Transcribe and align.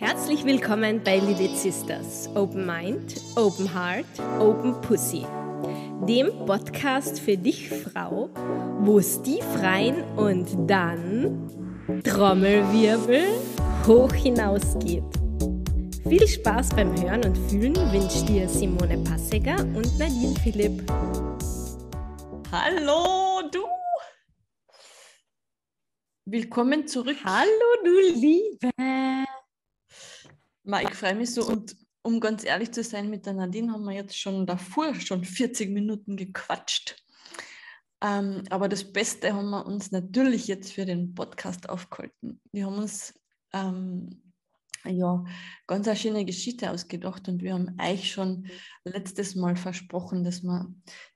Herzlich 0.00 0.44
willkommen 0.44 1.02
bei 1.02 1.18
Lilith 1.18 1.58
Sisters. 1.58 2.30
Open 2.36 2.64
Mind, 2.64 3.20
Open 3.34 3.74
Heart, 3.74 4.06
Open 4.38 4.80
Pussy. 4.80 5.26
Dem 6.06 6.28
Podcast 6.46 7.18
für 7.18 7.36
dich, 7.36 7.68
Frau, 7.68 8.30
wo 8.78 9.00
es 9.00 9.20
tief 9.22 9.44
rein 9.60 10.04
und 10.16 10.70
dann 10.70 11.50
Trommelwirbel 12.04 13.24
hoch 13.88 14.12
hinausgeht. 14.12 15.02
Viel 16.08 16.28
Spaß 16.28 16.76
beim 16.76 16.94
Hören 17.02 17.24
und 17.24 17.36
Fühlen 17.50 17.74
wünscht 17.92 18.28
dir 18.28 18.48
Simone 18.48 19.02
Passeger 19.02 19.58
und 19.58 19.98
Nadine 19.98 20.36
Philipp. 20.44 20.80
Hallo, 22.52 23.42
du! 23.50 23.64
Willkommen 26.24 26.86
zurück. 26.86 27.16
Hallo, 27.24 27.82
du 27.82 27.98
Liebe! 28.14 29.07
Ich 30.70 30.94
freue 30.94 31.14
mich 31.14 31.32
so 31.32 31.46
und 31.46 31.76
um 32.02 32.20
ganz 32.20 32.44
ehrlich 32.44 32.72
zu 32.72 32.82
sein, 32.84 33.08
mit 33.08 33.24
der 33.24 33.32
Nadine 33.32 33.72
haben 33.72 33.84
wir 33.84 33.94
jetzt 33.94 34.18
schon 34.18 34.46
davor 34.46 34.94
schon 34.94 35.24
40 35.24 35.70
Minuten 35.70 36.16
gequatscht. 36.16 37.02
Ähm, 38.02 38.44
aber 38.50 38.68
das 38.68 38.92
Beste 38.92 39.34
haben 39.34 39.48
wir 39.48 39.64
uns 39.64 39.92
natürlich 39.92 40.46
jetzt 40.46 40.72
für 40.72 40.84
den 40.84 41.14
Podcast 41.14 41.70
aufgehalten. 41.70 42.40
Wir 42.52 42.66
haben 42.66 42.76
uns 42.76 43.14
ähm, 43.54 44.22
ja, 44.84 45.24
ganz 45.66 45.88
eine 45.88 45.96
schöne 45.96 46.24
Geschichte 46.26 46.70
ausgedacht 46.70 47.28
und 47.28 47.42
wir 47.42 47.54
haben 47.54 47.76
euch 47.80 48.12
schon 48.12 48.48
letztes 48.84 49.34
Mal 49.34 49.56
versprochen, 49.56 50.22
dass 50.22 50.42
wir 50.42 50.72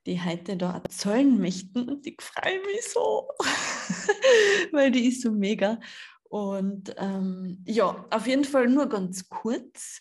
die 0.07 0.21
heute 0.21 0.57
da 0.57 0.75
erzählen 0.75 1.39
möchten 1.39 1.91
und 1.91 2.07
ich 2.07 2.21
freue 2.21 2.61
mich 2.61 2.85
so, 2.93 3.29
weil 4.73 4.91
die 4.91 5.09
ist 5.09 5.21
so 5.21 5.31
mega. 5.31 5.79
Und 6.33 6.95
ähm, 6.97 7.63
ja, 7.67 8.07
auf 8.09 8.27
jeden 8.27 8.45
Fall 8.45 8.67
nur 8.67 8.89
ganz 8.89 9.29
kurz. 9.29 10.01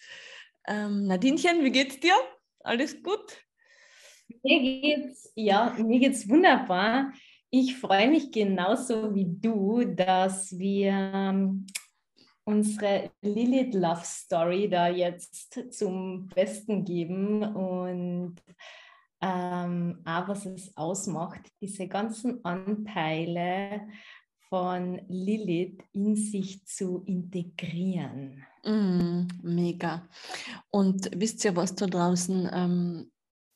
Ähm, 0.65 1.07
Nadinchen, 1.07 1.61
wie 1.61 1.71
geht's 1.71 1.99
dir? 1.99 2.13
Alles 2.61 3.03
gut? 3.03 3.45
Mir 4.41 4.61
geht's, 4.61 5.29
ja, 5.35 5.75
mir 5.77 5.99
geht's 5.99 6.29
wunderbar. 6.29 7.11
Ich 7.49 7.75
freue 7.75 8.09
mich 8.09 8.31
genauso 8.31 9.13
wie 9.13 9.25
du, 9.27 9.83
dass 9.83 10.57
wir 10.57 10.91
ähm, 11.13 11.67
unsere 12.45 13.11
Lilith 13.21 13.73
Love 13.73 14.05
Story 14.05 14.69
da 14.69 14.87
jetzt 14.87 15.59
zum 15.73 16.29
Besten 16.29 16.85
geben 16.85 17.43
und 17.43 18.37
ähm, 19.19 20.01
auch 20.05 20.29
was 20.29 20.45
es 20.45 20.77
ausmacht, 20.77 21.41
diese 21.59 21.89
ganzen 21.89 22.43
Anteile 22.45 23.81
von 24.51 24.99
Lilith 25.07 25.81
in 25.93 26.17
sich 26.17 26.65
zu 26.65 27.03
integrieren. 27.05 28.45
Mm, 28.65 29.27
mega. 29.41 30.05
Und 30.69 31.09
wisst 31.15 31.45
ihr, 31.45 31.55
was 31.55 31.73
da 31.73 31.87
draußen, 31.87 32.49
ähm, 32.51 33.11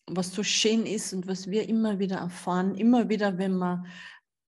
was 0.07 0.33
so 0.33 0.41
schön 0.41 0.85
ist 0.85 1.11
und 1.11 1.27
was 1.27 1.47
wir 1.47 1.67
immer 1.67 1.99
wieder 1.99 2.19
erfahren, 2.19 2.75
immer 2.75 3.09
wieder, 3.09 3.37
wenn 3.37 3.57
wir 3.57 3.83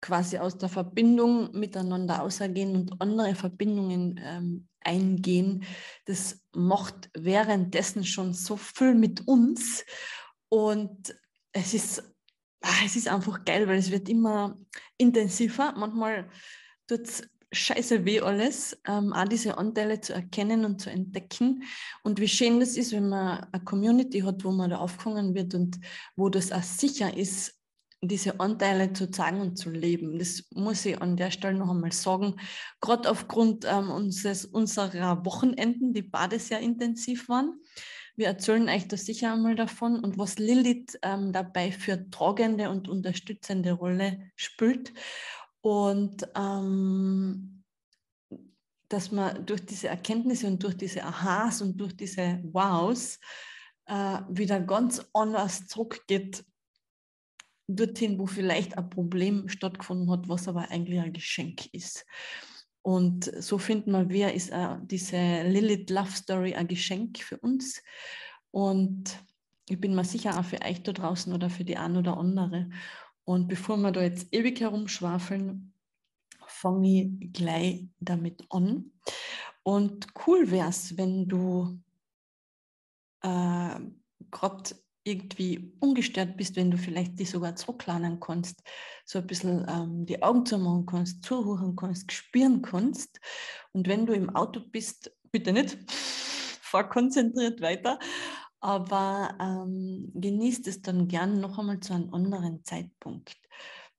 quasi 0.01 0.39
aus 0.39 0.57
der 0.57 0.69
Verbindung 0.69 1.51
miteinander 1.51 2.23
ausgehen 2.23 2.77
und 2.77 3.01
andere 3.01 3.35
Verbindungen 3.35 4.21
ähm, 4.23 4.69
eingehen, 4.85 5.65
das 6.05 6.45
macht 6.55 7.11
währenddessen 7.13 8.05
schon 8.05 8.35
so 8.35 8.57
viel 8.57 8.95
mit 8.95 9.27
uns. 9.27 9.85
Und 10.49 11.13
es 11.51 11.75
ist 11.75 12.16
ah, 12.63 12.85
es 12.85 12.97
ist 12.97 13.09
einfach 13.09 13.45
geil, 13.45 13.67
weil 13.69 13.79
es 13.79 13.91
wird 13.91 14.09
immer 14.09 14.59
intensiver. 14.97 15.75
Manchmal 15.77 16.29
tut 16.87 17.03
es 17.03 17.29
scheiße 17.53 18.05
weh 18.05 18.21
alles, 18.21 18.77
ähm, 18.87 19.13
auch 19.13 19.25
diese 19.25 19.57
Anteile 19.57 20.01
zu 20.01 20.13
erkennen 20.13 20.65
und 20.65 20.81
zu 20.81 20.91
entdecken. 20.91 21.63
Und 22.03 22.21
wie 22.21 22.29
schön 22.29 22.61
das 22.61 22.77
ist, 22.77 22.93
wenn 22.93 23.09
man 23.09 23.47
eine 23.53 23.65
Community 23.65 24.21
hat, 24.21 24.45
wo 24.45 24.51
man 24.51 24.71
da 24.71 24.79
aufgefangen 24.79 25.35
wird 25.35 25.55
und 25.55 25.79
wo 26.17 26.29
das 26.29 26.53
auch 26.53 26.63
sicher 26.63 27.17
ist, 27.17 27.55
diese 28.03 28.39
Anteile 28.41 28.93
zu 28.93 29.11
zeigen 29.11 29.41
und 29.41 29.57
zu 29.57 29.71
leben. 29.71 30.19
Das 30.19 30.45
muss 30.51 30.85
ich 30.85 31.01
an 31.01 31.17
der 31.17 31.31
Stelle 31.31 31.59
noch 31.59 31.71
einmal 31.71 31.93
sagen. 31.93 32.37
Gerade 32.81 33.11
aufgrund 33.11 33.65
ähm, 33.65 33.91
unseres, 33.91 34.45
unserer 34.45 35.25
Wochenenden, 35.25 35.95
die 35.95 36.03
beide 36.03 36.39
sehr 36.39 36.61
intensiv 36.61 37.29
waren. 37.29 37.59
Wir 38.17 38.29
erzählen 38.29 38.69
euch 38.69 38.89
da 38.89 38.97
sicher 38.97 39.33
einmal 39.33 39.55
davon 39.55 40.03
und 40.03 40.19
was 40.19 40.39
Lilith 40.39 40.99
ähm, 41.03 41.33
dabei 41.33 41.71
für 41.71 42.11
tragende 42.11 42.71
und 42.71 42.89
unterstützende 42.89 43.73
Rolle 43.73 44.31
spielt. 44.37 44.93
Und 45.61 46.27
ähm, 46.35 47.63
dass 48.89 49.13
man 49.13 49.45
durch 49.45 49.67
diese 49.67 49.89
Erkenntnisse 49.89 50.47
und 50.47 50.63
durch 50.63 50.77
diese 50.77 51.05
Aha's 51.05 51.61
und 51.61 51.77
durch 51.77 51.97
diese 51.97 52.41
Wows 52.45 53.19
äh, 53.87 54.21
wieder 54.29 54.61
ganz 54.61 55.05
anders 55.13 55.67
zurückgeht 55.67 56.45
dorthin, 57.69 58.19
wo 58.19 58.27
vielleicht 58.27 58.79
ein 58.79 58.91
Problem 58.91 59.49
stattgefunden 59.49 60.11
hat, 60.11 60.29
was 60.29 60.49
aber 60.49 60.71
eigentlich 60.71 61.01
ein 61.01 61.13
Geschenk 61.13 61.67
ist. 61.75 62.07
Und 62.87 63.33
so 63.43 63.59
finden 63.59 63.91
wir, 63.91 64.09
wer 64.11 64.35
ist 64.35 64.53
uh, 64.53 64.77
diese 64.81 65.17
Lilith 65.43 65.91
Love 65.91 66.13
Story 66.13 66.55
ein 66.55 66.69
Geschenk 66.69 67.19
für 67.19 67.37
uns. 67.37 67.83
Und 68.53 69.25
ich 69.69 69.81
bin 69.81 69.97
mir 69.97 70.05
sicher 70.05 70.39
auch 70.39 70.45
für 70.45 70.63
euch 70.63 70.85
da 70.85 70.93
draußen 70.93 71.33
oder 71.33 71.51
für 71.51 71.65
die 71.65 71.77
eine 71.77 71.99
oder 71.99 72.17
andere. 72.17 72.71
Und 73.25 73.49
bevor 73.49 73.77
wir 73.79 73.91
da 73.91 74.03
jetzt 74.03 74.33
ewig 74.33 74.61
herumschwafeln, 74.61 75.73
fange 76.47 76.89
ich 77.21 77.33
gleich 77.33 77.89
damit 77.99 78.45
an. 78.51 78.93
Und 79.65 80.07
cool 80.25 80.49
wäre 80.53 80.69
es, 80.69 80.97
wenn 80.97 81.27
du 81.27 81.81
äh, 83.23 83.81
gerade 84.31 84.71
irgendwie 85.07 85.73
ungestört 85.79 86.37
bist, 86.37 86.57
wenn 86.57 86.71
du 86.71 86.77
vielleicht 86.77 87.19
dich 87.19 87.31
sogar 87.31 87.55
zurücklernen 87.55 88.19
kannst, 88.19 88.63
so 89.05 89.21
ein 89.21 89.27
bisschen 89.27 89.65
ähm, 89.69 90.05
die 90.05 90.21
Augen 90.21 90.45
zumachen 90.45 90.85
kannst, 90.85 91.25
zuhören 91.25 91.77
kannst, 91.77 92.11
spüren 92.11 92.61
kannst. 92.61 93.21
Und 93.73 93.87
wenn 93.87 94.05
du 94.05 94.13
im 94.15 94.35
Auto 94.35 94.61
bist, 94.61 95.13
bitte 95.31 95.53
nicht, 95.53 95.79
fahr 96.61 96.89
konzentriert 96.89 97.61
weiter, 97.61 98.01
aber 98.59 99.37
ähm, 99.41 100.11
genießt 100.15 100.67
es 100.67 100.83
dann 100.83 101.07
gern 101.07 101.41
noch 101.41 101.57
einmal 101.59 101.79
zu 101.79 101.95
einem 101.95 102.13
anderen 102.13 102.65
Zeitpunkt, 102.65 103.37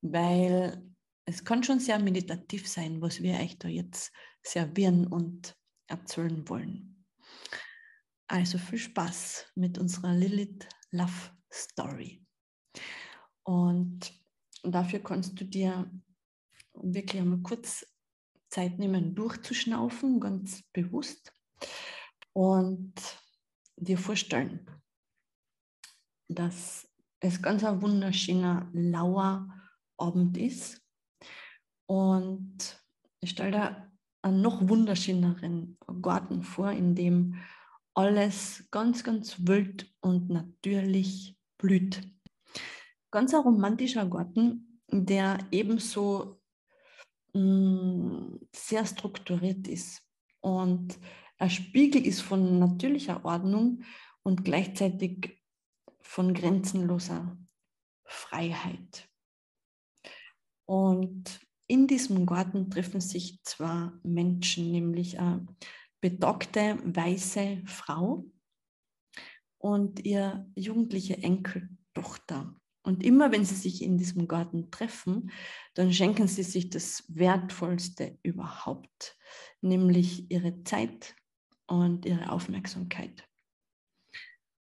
weil 0.01 0.83
es 1.23 1.45
kann 1.45 1.63
schon 1.63 1.79
sehr 1.79 1.99
meditativ 1.99 2.67
sein, 2.67 3.01
was 3.01 3.21
wir 3.21 3.35
euch 3.35 3.57
da 3.57 3.69
jetzt 3.69 4.11
servieren 4.43 5.07
und 5.07 5.55
erzählen 5.87 6.47
wollen. 6.49 7.05
Also 8.27 8.57
viel 8.57 8.79
Spaß 8.79 9.53
mit 9.55 9.77
unserer 9.77 10.13
Lilith 10.13 10.67
Love 10.91 11.31
Story. 11.51 12.25
Und 13.43 14.11
dafür 14.63 14.99
kannst 14.99 15.39
du 15.39 15.45
dir 15.45 15.89
wirklich 16.73 17.21
einmal 17.21 17.41
kurz 17.41 17.85
Zeit 18.49 18.79
nehmen, 18.79 19.15
durchzuschnaufen, 19.15 20.19
ganz 20.19 20.63
bewusst 20.73 21.33
und 22.33 22.93
dir 23.75 23.97
vorstellen, 23.97 24.69
dass 26.29 26.87
es 27.19 27.41
ganz 27.41 27.63
ein 27.63 27.81
wunderschöner, 27.81 28.69
lauer 28.73 29.47
Abend 29.97 30.37
ist. 30.37 30.81
Und 31.87 32.83
ich 33.19 33.31
stelle 33.31 33.51
da 33.51 33.91
einen 34.21 34.41
noch 34.41 34.67
wunderschöneren 34.67 35.77
Garten 36.01 36.43
vor, 36.43 36.71
in 36.71 36.95
dem 36.95 37.35
alles 37.97 38.67
ganz, 38.69 39.03
ganz 39.03 39.47
wild 39.47 39.91
und 40.01 40.29
natürlich 40.29 41.35
blüht. 41.57 42.01
Ganz 43.09 43.33
ein 43.33 43.41
romantischer 43.41 44.05
Garten, 44.05 44.83
der 44.91 45.39
ebenso 45.51 46.39
mh, 47.33 47.41
mm, 47.41 48.39
sehr 48.53 48.85
strukturiert 48.85 49.67
ist 49.67 50.03
und 50.41 50.99
ein 51.39 51.49
Spiegel 51.49 52.05
ist 52.05 52.21
von 52.21 52.59
natürlicher 52.59 53.25
Ordnung 53.25 53.83
und 54.21 54.45
gleichzeitig 54.45 55.41
von 56.01 56.35
grenzenloser 56.35 57.35
Freiheit. 58.05 59.09
Und 60.65 61.39
in 61.67 61.87
diesem 61.87 62.27
Garten 62.27 62.69
treffen 62.69 63.01
sich 63.01 63.41
zwei 63.43 63.91
Menschen, 64.03 64.71
nämlich 64.71 65.19
ein 65.19 65.47
bedockte 66.09 66.77
weiße 66.85 67.63
Frau 67.65 68.25
und 69.57 70.05
ihr 70.05 70.49
jugendliche 70.55 71.17
Enkeltochter. 71.17 72.55
Und 72.81 73.03
immer 73.03 73.33
wenn 73.33 73.43
sie 73.43 73.55
sich 73.55 73.81
in 73.81 73.97
diesem 73.97 74.29
Garten 74.29 74.71
treffen, 74.71 75.31
dann 75.73 75.91
schenken 75.91 76.29
sie 76.29 76.43
sich 76.43 76.69
das 76.69 77.03
Wertvollste 77.09 78.17
überhaupt, 78.23 79.17
nämlich 79.59 80.31
ihre 80.31 80.63
Zeit 80.63 81.13
und 81.65 82.05
ihre 82.05 82.31
Aufmerksamkeit. 82.31 83.27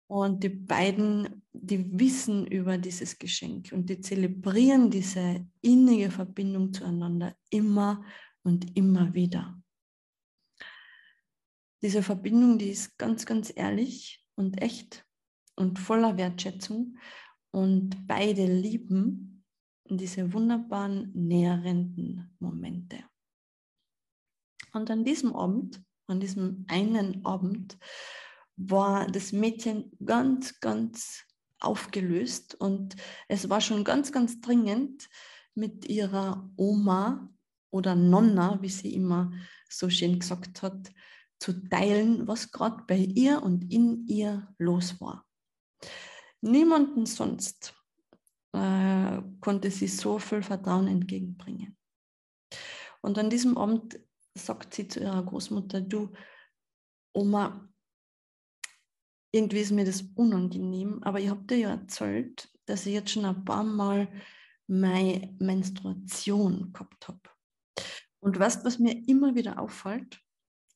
Und 0.07 0.45
die 0.45 0.51
beiden, 0.51 1.43
die 1.53 1.99
wissen 1.99 2.47
über 2.47 2.77
dieses 2.77 3.19
Geschenk 3.19 3.73
und 3.73 3.89
die 3.89 4.03
zelebrieren 4.03 4.91
diese 4.91 5.47
innige 5.63 6.11
Verbindung 6.11 6.75
zueinander 6.75 7.35
immer 7.49 8.05
und 8.43 8.77
immer 8.77 9.15
wieder. 9.15 9.60
Diese 11.83 12.03
Verbindung, 12.03 12.59
die 12.59 12.71
ist 12.71 12.99
ganz, 12.99 13.27
ganz 13.27 13.53
ehrlich 13.55 14.25
und 14.35 14.61
echt 14.61 15.07
und 15.57 15.79
voller 15.79 16.17
Wertschätzung. 16.17 16.99
Und 17.51 18.07
beide 18.07 18.47
lieben 18.47 19.45
diese 19.89 20.33
wunderbaren 20.33 21.11
nährenden 21.15 22.35
Momente. 22.39 23.05
Und 24.73 24.91
an 24.91 25.05
diesem 25.05 25.35
Abend, 25.35 25.83
an 26.07 26.21
diesem 26.21 26.65
einen 26.69 27.25
Abend, 27.25 27.79
war 28.57 29.07
das 29.07 29.33
Mädchen 29.33 29.91
ganz, 30.05 30.61
ganz 30.61 31.25
aufgelöst 31.61 32.55
und 32.55 32.97
es 33.29 33.49
war 33.49 33.61
schon 33.61 33.85
ganz, 33.85 34.13
ganz 34.13 34.41
dringend 34.41 35.09
mit 35.55 35.89
ihrer 35.89 36.51
Oma 36.57 37.31
oder 37.71 37.95
Nonna, 37.95 38.59
wie 38.63 38.69
sie 38.69 38.95
immer 38.95 39.33
so 39.69 39.91
schön 39.91 40.19
gesagt 40.19 40.63
hat, 40.63 40.91
zu 41.41 41.55
teilen, 41.69 42.29
was 42.29 42.53
gerade 42.53 42.85
bei 42.87 42.99
ihr 42.99 43.43
und 43.43 43.73
in 43.73 44.07
ihr 44.07 44.55
los 44.59 45.01
war. 45.01 45.27
Niemanden 46.43 47.07
sonst 47.07 47.75
äh, 48.53 49.23
konnte 49.41 49.71
sie 49.71 49.89
so 49.89 50.19
viel 50.19 50.43
Vertrauen 50.43 50.87
entgegenbringen. 50.87 51.77
Und 53.01 53.19
an 53.19 53.31
diesem 53.31 53.57
Abend 53.57 53.99
sagt 54.35 54.75
sie 54.75 54.87
zu 54.87 55.01
ihrer 55.01 55.23
Großmutter, 55.25 55.81
du, 55.81 56.13
Oma, 57.15 57.69
irgendwie 59.33 59.61
ist 59.61 59.73
mir 59.73 59.85
das 59.85 60.03
unangenehm, 60.15 61.03
aber 61.03 61.21
ich 61.21 61.29
habe 61.29 61.45
dir 61.45 61.57
ja 61.57 61.71
erzählt, 61.71 62.53
dass 62.67 62.87
ich 62.87 62.95
jetzt 62.95 63.11
schon 63.11 63.25
ein 63.25 63.45
paar 63.45 63.65
Mal 63.65 64.09
meine 64.67 65.35
Menstruation 65.39 66.73
gehabt 66.73 67.09
habe. 67.09 67.21
Und 68.21 68.39
weißt, 68.39 68.65
was 68.65 68.79
mir 68.79 69.09
immer 69.09 69.35
wieder 69.35 69.59
auffällt? 69.59 70.21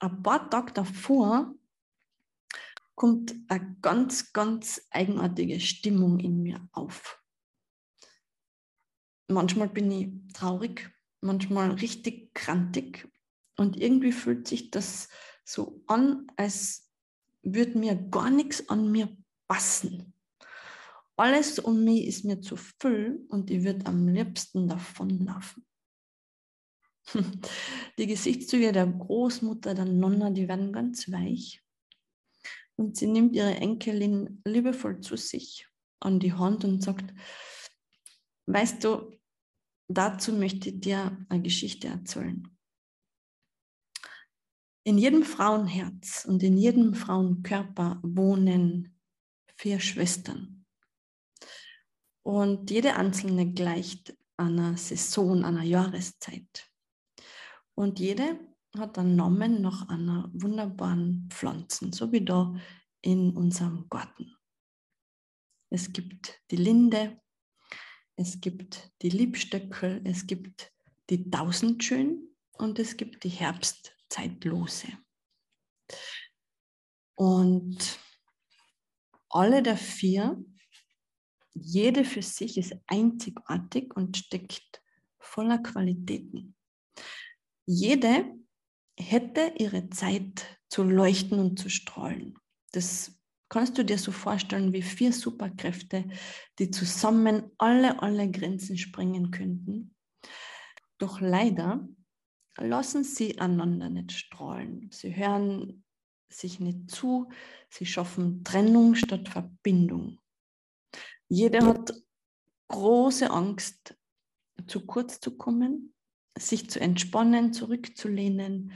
Ein 0.04 0.22
paar 0.22 0.50
Tage 0.50 0.70
davor 0.74 1.54
kommt 2.94 3.34
eine 3.48 3.74
ganz, 3.80 4.34
ganz 4.34 4.86
eigenartige 4.90 5.58
Stimmung 5.58 6.20
in 6.20 6.42
mir 6.42 6.68
auf. 6.72 7.22
Manchmal 9.28 9.70
bin 9.70 9.90
ich 9.90 10.34
traurig, 10.34 10.90
manchmal 11.22 11.70
richtig 11.70 12.34
krantig 12.34 13.08
und 13.56 13.80
irgendwie 13.80 14.12
fühlt 14.12 14.46
sich 14.46 14.70
das 14.70 15.08
so 15.42 15.82
an, 15.86 16.26
als 16.36 16.92
würde 17.42 17.78
mir 17.78 17.94
gar 17.94 18.28
nichts 18.28 18.68
an 18.68 18.92
mir 18.92 19.16
passen. 19.48 20.12
Alles 21.16 21.58
um 21.58 21.82
mich 21.82 22.04
ist 22.04 22.26
mir 22.26 22.42
zu 22.42 22.56
viel 22.56 23.24
und 23.30 23.50
ich 23.50 23.64
würde 23.64 23.86
am 23.86 24.06
liebsten 24.06 24.68
davonlaufen. 24.68 25.64
Die 27.98 28.06
Gesichtszüge 28.06 28.72
der 28.72 28.86
Großmutter, 28.86 29.74
der 29.74 29.84
Nonna, 29.84 30.30
die 30.30 30.48
werden 30.48 30.72
ganz 30.72 31.10
weich. 31.10 31.62
Und 32.76 32.96
sie 32.96 33.06
nimmt 33.06 33.36
ihre 33.36 33.54
Enkelin 33.54 34.42
liebevoll 34.44 35.00
zu 35.00 35.16
sich 35.16 35.68
an 36.00 36.18
die 36.18 36.32
Hand 36.32 36.64
und 36.64 36.82
sagt, 36.82 37.14
weißt 38.46 38.82
du, 38.82 39.16
dazu 39.88 40.32
möchte 40.32 40.70
ich 40.70 40.80
dir 40.80 41.24
eine 41.28 41.42
Geschichte 41.42 41.88
erzählen. 41.88 42.48
In 44.86 44.98
jedem 44.98 45.22
Frauenherz 45.22 46.26
und 46.26 46.42
in 46.42 46.58
jedem 46.58 46.94
Frauenkörper 46.94 48.00
wohnen 48.02 49.00
vier 49.56 49.80
Schwestern. 49.80 50.66
Und 52.22 52.70
jede 52.70 52.96
einzelne 52.96 53.52
gleicht 53.52 54.16
einer 54.36 54.76
Saison, 54.76 55.44
einer 55.44 55.62
Jahreszeit. 55.62 56.73
Und 57.74 57.98
jede 57.98 58.38
hat 58.76 58.98
einen 58.98 59.16
Namen 59.16 59.62
nach 59.62 59.88
einer 59.88 60.30
wunderbaren 60.32 61.28
Pflanze, 61.30 61.90
so 61.92 62.10
wie 62.12 62.24
da 62.24 62.54
in 63.02 63.36
unserem 63.36 63.88
Garten. 63.88 64.34
Es 65.70 65.92
gibt 65.92 66.40
die 66.50 66.56
Linde, 66.56 67.20
es 68.16 68.40
gibt 68.40 68.92
die 69.02 69.10
Liebstöckel, 69.10 70.00
es 70.04 70.26
gibt 70.26 70.72
die 71.10 71.30
Tausendschön 71.30 72.34
und 72.52 72.78
es 72.78 72.96
gibt 72.96 73.24
die 73.24 73.28
Herbst 73.28 73.94
Zeitlose. 74.08 74.88
Und 77.16 77.98
alle 79.28 79.62
der 79.62 79.76
vier, 79.76 80.44
jede 81.52 82.04
für 82.04 82.22
sich 82.22 82.56
ist 82.56 82.74
einzigartig 82.86 83.94
und 83.96 84.16
steckt 84.16 84.82
voller 85.18 85.58
Qualitäten. 85.58 86.56
Jede 87.66 88.24
hätte 88.98 89.52
ihre 89.58 89.90
Zeit 89.90 90.58
zu 90.68 90.82
leuchten 90.82 91.38
und 91.38 91.58
zu 91.58 91.68
strahlen. 91.68 92.38
Das 92.72 93.18
kannst 93.48 93.78
du 93.78 93.84
dir 93.84 93.98
so 93.98 94.12
vorstellen 94.12 94.72
wie 94.72 94.82
vier 94.82 95.12
Superkräfte, 95.12 96.04
die 96.58 96.70
zusammen 96.70 97.50
alle, 97.58 98.02
alle 98.02 98.30
Grenzen 98.30 98.76
sprengen 98.76 99.30
könnten. 99.30 99.94
Doch 100.98 101.20
leider 101.20 101.88
lassen 102.56 103.04
sie 103.04 103.38
einander 103.38 103.88
nicht 103.88 104.12
strahlen. 104.12 104.90
Sie 104.92 105.14
hören 105.14 105.84
sich 106.28 106.60
nicht 106.60 106.90
zu, 106.90 107.30
sie 107.68 107.86
schaffen 107.86 108.44
Trennung 108.44 108.94
statt 108.94 109.28
Verbindung. 109.28 110.18
Jeder 111.28 111.64
hat 111.64 111.92
große 112.68 113.30
Angst, 113.30 113.96
zu 114.66 114.86
kurz 114.86 115.20
zu 115.20 115.36
kommen, 115.36 115.93
sich 116.38 116.70
zu 116.70 116.80
entspannen, 116.80 117.52
zurückzulehnen. 117.52 118.72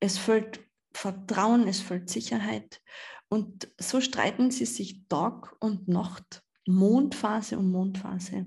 Es 0.00 0.18
fällt 0.18 0.60
Vertrauen, 0.92 1.68
es 1.68 1.80
fällt 1.80 2.08
Sicherheit. 2.08 2.80
Und 3.28 3.68
so 3.78 4.00
streiten 4.00 4.50
sie 4.50 4.66
sich 4.66 5.06
Tag 5.08 5.56
und 5.60 5.88
Nacht, 5.88 6.42
Mondphase 6.66 7.58
um 7.58 7.70
Mondphase 7.70 8.46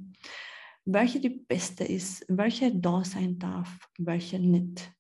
welche 0.86 1.20
die 1.20 1.30
beste 1.30 1.84
ist, 1.84 2.26
welche 2.28 2.76
da 2.76 3.04
sein 3.04 3.38
darf, 3.40 3.90
welche 3.98 4.40
nicht. 4.40 4.92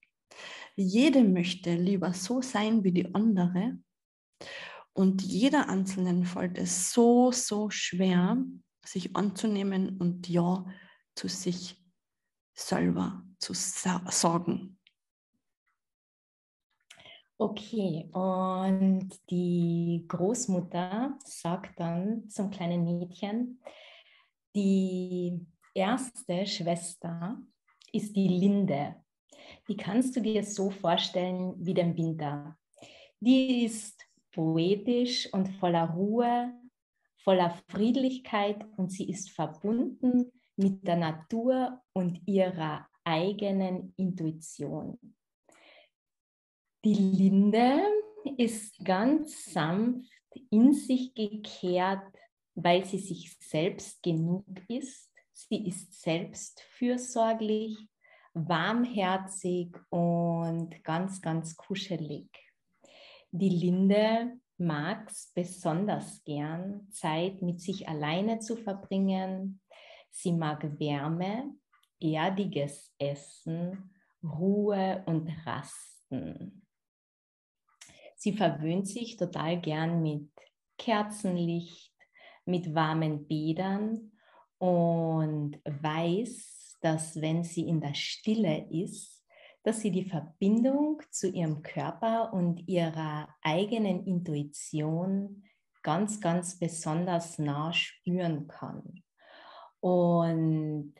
Jede 0.75 1.23
möchte 1.23 1.75
lieber 1.75 2.13
so 2.13 2.41
sein 2.41 2.83
wie 2.83 2.91
die 2.91 3.13
andere 3.13 3.79
und 4.93 5.21
jeder 5.21 5.69
Einzelnen 5.69 6.25
fällt 6.25 6.57
es 6.57 6.91
so, 6.93 7.31
so 7.31 7.69
schwer, 7.69 8.37
sich 8.85 9.15
anzunehmen 9.15 9.97
und 9.97 10.29
Ja 10.29 10.65
zu 11.15 11.27
sich 11.27 11.83
selber 12.59 13.23
zu 13.39 13.53
sagen. 13.53 14.77
Okay, 17.37 18.09
und 18.11 19.11
die 19.29 20.03
Großmutter 20.07 21.17
sagt 21.23 21.79
dann 21.79 22.27
zum 22.29 22.51
kleinen 22.51 22.83
Mädchen, 22.83 23.61
die 24.53 25.39
erste 25.73 26.45
Schwester 26.45 27.41
ist 27.93 28.13
die 28.15 28.27
Linde. 28.27 28.95
Die 29.69 29.77
kannst 29.77 30.17
du 30.17 30.21
dir 30.21 30.43
so 30.43 30.69
vorstellen 30.69 31.53
wie 31.65 31.73
den 31.73 31.95
Winter. 31.95 32.57
Die 33.21 33.63
ist 33.63 34.05
poetisch 34.33 35.31
und 35.31 35.47
voller 35.47 35.91
Ruhe, 35.91 36.53
voller 37.23 37.57
Friedlichkeit 37.69 38.65
und 38.75 38.91
sie 38.91 39.09
ist 39.09 39.31
verbunden 39.31 40.31
mit 40.59 40.87
der 40.87 40.97
Natur 40.97 41.81
und 41.93 42.21
ihrer 42.27 42.87
eigenen 43.03 43.93
Intuition. 43.97 44.99
Die 46.83 46.93
Linde 46.93 47.81
ist 48.37 48.77
ganz 48.83 49.51
sanft 49.51 50.11
in 50.51 50.73
sich 50.73 51.13
gekehrt, 51.15 52.15
weil 52.55 52.85
sie 52.85 52.99
sich 52.99 53.35
selbst 53.39 54.03
genug 54.03 54.45
ist 54.67 55.09
Sie 55.47 55.65
ist 55.67 56.01
selbst 56.01 56.61
fürsorglich, 56.61 57.77
warmherzig 58.33 59.73
und 59.89 60.83
ganz, 60.83 61.21
ganz 61.21 61.55
kuschelig. 61.55 62.27
Die 63.31 63.47
Linde 63.47 64.37
mag 64.57 65.09
es 65.09 65.31
besonders 65.33 66.21
gern, 66.25 66.91
Zeit 66.91 67.41
mit 67.41 67.61
sich 67.61 67.87
alleine 67.87 68.39
zu 68.39 68.57
verbringen. 68.57 69.61
Sie 70.11 70.31
mag 70.31 70.79
Wärme, 70.79 71.55
erdiges 71.99 72.93
Essen, 72.97 73.93
Ruhe 74.23 75.03
und 75.05 75.29
Rasten. 75.45 76.65
Sie 78.15 78.33
verwöhnt 78.33 78.87
sich 78.87 79.15
total 79.15 79.61
gern 79.61 80.01
mit 80.01 80.29
Kerzenlicht, 80.77 81.93
mit 82.45 82.73
warmen 82.73 83.27
Bädern 83.27 84.11
und 84.57 85.61
weiß, 85.63 86.77
dass 86.81 87.21
wenn 87.21 87.43
sie 87.43 87.67
in 87.67 87.79
der 87.79 87.93
Stille 87.93 88.67
ist, 88.69 89.25
dass 89.63 89.81
sie 89.81 89.91
die 89.91 90.05
Verbindung 90.05 91.01
zu 91.11 91.29
ihrem 91.29 91.61
Körper 91.61 92.33
und 92.33 92.67
ihrer 92.67 93.29
eigenen 93.41 94.05
Intuition 94.05 95.43
ganz, 95.81 96.19
ganz 96.19 96.57
besonders 96.59 97.39
nah 97.39 97.71
spüren 97.73 98.47
kann. 98.47 99.03
Und 99.79 100.93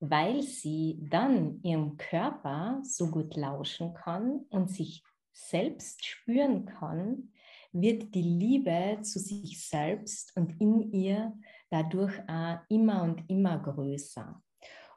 weil 0.00 0.42
sie 0.42 0.98
dann 1.10 1.62
ihrem 1.62 1.96
Körper 1.96 2.80
so 2.82 3.10
gut 3.10 3.36
lauschen 3.36 3.92
kann 3.94 4.46
und 4.48 4.70
sich 4.70 5.02
selbst 5.32 6.04
spüren 6.04 6.64
kann, 6.64 7.32
wird 7.72 8.14
die 8.14 8.22
Liebe 8.22 8.98
zu 9.02 9.18
sich 9.18 9.66
selbst 9.66 10.36
und 10.36 10.60
in 10.60 10.92
ihr 10.92 11.38
dadurch 11.68 12.18
auch 12.28 12.58
immer 12.68 13.02
und 13.02 13.28
immer 13.28 13.58
größer. 13.58 14.42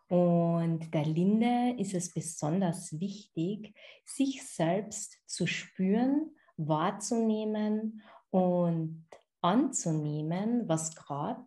Und 0.07 0.93
der 0.93 1.05
Linde 1.05 1.75
ist 1.77 1.93
es 1.93 2.13
besonders 2.13 2.99
wichtig, 2.99 3.73
sich 4.05 4.43
selbst 4.47 5.17
zu 5.25 5.47
spüren, 5.47 6.35
wahrzunehmen 6.57 8.01
und 8.29 9.05
anzunehmen, 9.41 10.67
was 10.67 10.95
gerade 10.95 11.45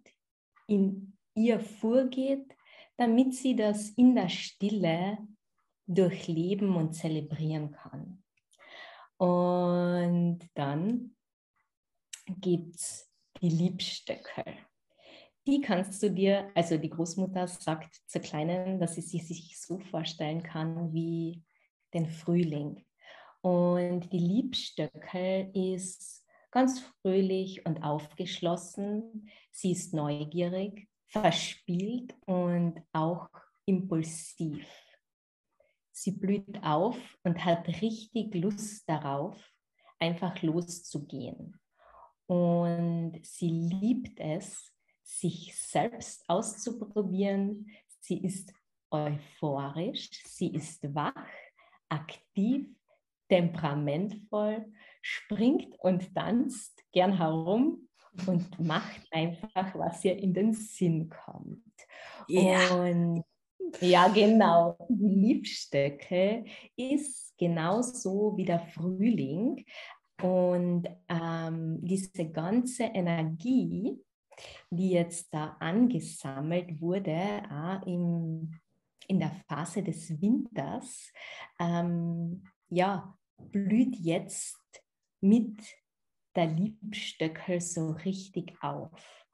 in 0.66 1.16
ihr 1.34 1.60
vorgeht, 1.60 2.56
damit 2.96 3.34
sie 3.34 3.54
das 3.54 3.90
in 3.90 4.14
der 4.14 4.28
Stille 4.28 5.18
durchleben 5.86 6.74
und 6.74 6.94
zelebrieren 6.94 7.72
kann. 7.72 8.22
Und 9.18 10.40
dann 10.54 11.14
gibt 12.26 12.76
es 12.76 13.10
die 13.40 13.48
Liebstöcke. 13.48 14.44
Die 15.46 15.60
kannst 15.60 16.02
du 16.02 16.10
dir, 16.10 16.50
also 16.54 16.76
die 16.76 16.90
Großmutter 16.90 17.46
sagt 17.46 18.00
zur 18.06 18.20
Kleinen, 18.20 18.80
dass 18.80 18.96
sie 18.96 19.02
sich 19.02 19.58
so 19.60 19.78
vorstellen 19.78 20.42
kann 20.42 20.92
wie 20.92 21.44
den 21.94 22.08
Frühling. 22.08 22.84
Und 23.42 24.12
die 24.12 24.18
Liebstöckel 24.18 25.50
ist 25.54 26.25
ganz 26.56 26.80
fröhlich 26.80 27.66
und 27.66 27.82
aufgeschlossen. 27.82 29.28
Sie 29.50 29.72
ist 29.72 29.92
neugierig, 29.92 30.88
verspielt 31.06 32.16
und 32.24 32.80
auch 32.94 33.28
impulsiv. 33.66 34.66
Sie 35.92 36.12
blüht 36.12 36.62
auf 36.62 36.96
und 37.24 37.44
hat 37.44 37.68
richtig 37.82 38.34
Lust 38.34 38.88
darauf, 38.88 39.36
einfach 39.98 40.40
loszugehen. 40.40 41.60
Und 42.24 43.18
sie 43.22 43.50
liebt 43.50 44.18
es, 44.18 44.72
sich 45.02 45.54
selbst 45.54 46.24
auszuprobieren. 46.26 47.70
Sie 48.00 48.24
ist 48.24 48.50
euphorisch, 48.90 50.08
sie 50.24 50.54
ist 50.54 50.82
wach, 50.94 51.28
aktiv, 51.90 52.66
temperamentvoll, 53.28 54.72
springt 55.06 55.78
und 55.78 56.14
tanzt 56.14 56.82
gern 56.92 57.16
herum 57.16 57.88
und 58.26 58.58
macht 58.58 59.06
einfach, 59.12 59.74
was 59.74 60.04
ihr 60.04 60.18
in 60.18 60.34
den 60.34 60.52
Sinn 60.52 61.08
kommt. 61.08 61.62
Yeah. 62.28 62.74
Und 62.74 63.24
ja, 63.80 64.08
genau. 64.08 64.76
Die 64.88 65.14
Liebstöcke 65.14 66.44
ist 66.76 67.36
genauso 67.38 68.36
wie 68.36 68.44
der 68.44 68.60
Frühling. 68.60 69.64
Und 70.22 70.88
ähm, 71.08 71.78
diese 71.82 72.30
ganze 72.30 72.84
Energie, 72.84 73.96
die 74.70 74.90
jetzt 74.90 75.32
da 75.32 75.56
angesammelt 75.60 76.80
wurde, 76.80 77.42
auch 77.50 77.86
im, 77.86 78.58
in 79.06 79.20
der 79.20 79.32
Phase 79.46 79.82
des 79.82 80.20
Winters, 80.20 81.12
ähm, 81.60 82.42
ja, 82.68 83.14
blüht 83.36 83.96
jetzt 83.96 84.58
mit 85.20 85.60
der 86.34 86.46
Liebstöckel 86.46 87.60
so 87.60 87.90
richtig 88.04 88.54
auf. 88.62 89.26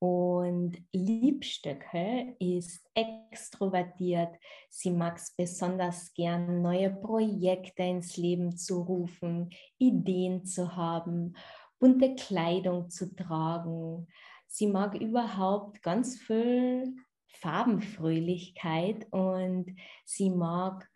Und 0.00 0.80
Liebstöcke 0.92 2.36
ist 2.38 2.88
extrovertiert. 2.94 4.36
Sie 4.68 4.92
mag 4.92 5.16
es 5.16 5.34
besonders 5.36 6.12
gern, 6.14 6.62
neue 6.62 6.90
Projekte 6.90 7.82
ins 7.82 8.16
Leben 8.16 8.56
zu 8.56 8.82
rufen, 8.82 9.50
Ideen 9.78 10.44
zu 10.44 10.76
haben, 10.76 11.34
bunte 11.80 12.14
Kleidung 12.14 12.90
zu 12.90 13.14
tragen. 13.14 14.06
Sie 14.46 14.68
mag 14.68 14.94
überhaupt 14.94 15.82
ganz 15.82 16.16
viel 16.16 16.94
Farbenfröhlichkeit 17.40 19.06
und 19.10 19.74
sie 20.04 20.30
mag 20.30 20.88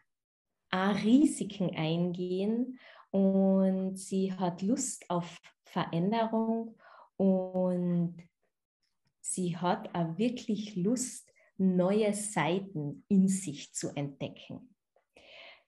auch 0.71 0.95
Risiken 1.03 1.75
eingehen 1.75 2.79
und 3.12 3.97
sie 3.97 4.33
hat 4.33 4.62
Lust 4.62 5.09
auf 5.09 5.38
Veränderung 5.64 6.76
und 7.16 8.16
sie 9.21 9.57
hat 9.57 9.95
auch 9.95 10.19
wirklich 10.19 10.75
Lust, 10.76 11.31
neue 11.59 12.12
Seiten 12.14 13.04
in 13.09 13.28
sich 13.28 13.73
zu 13.75 13.90
entdecken. 13.95 14.75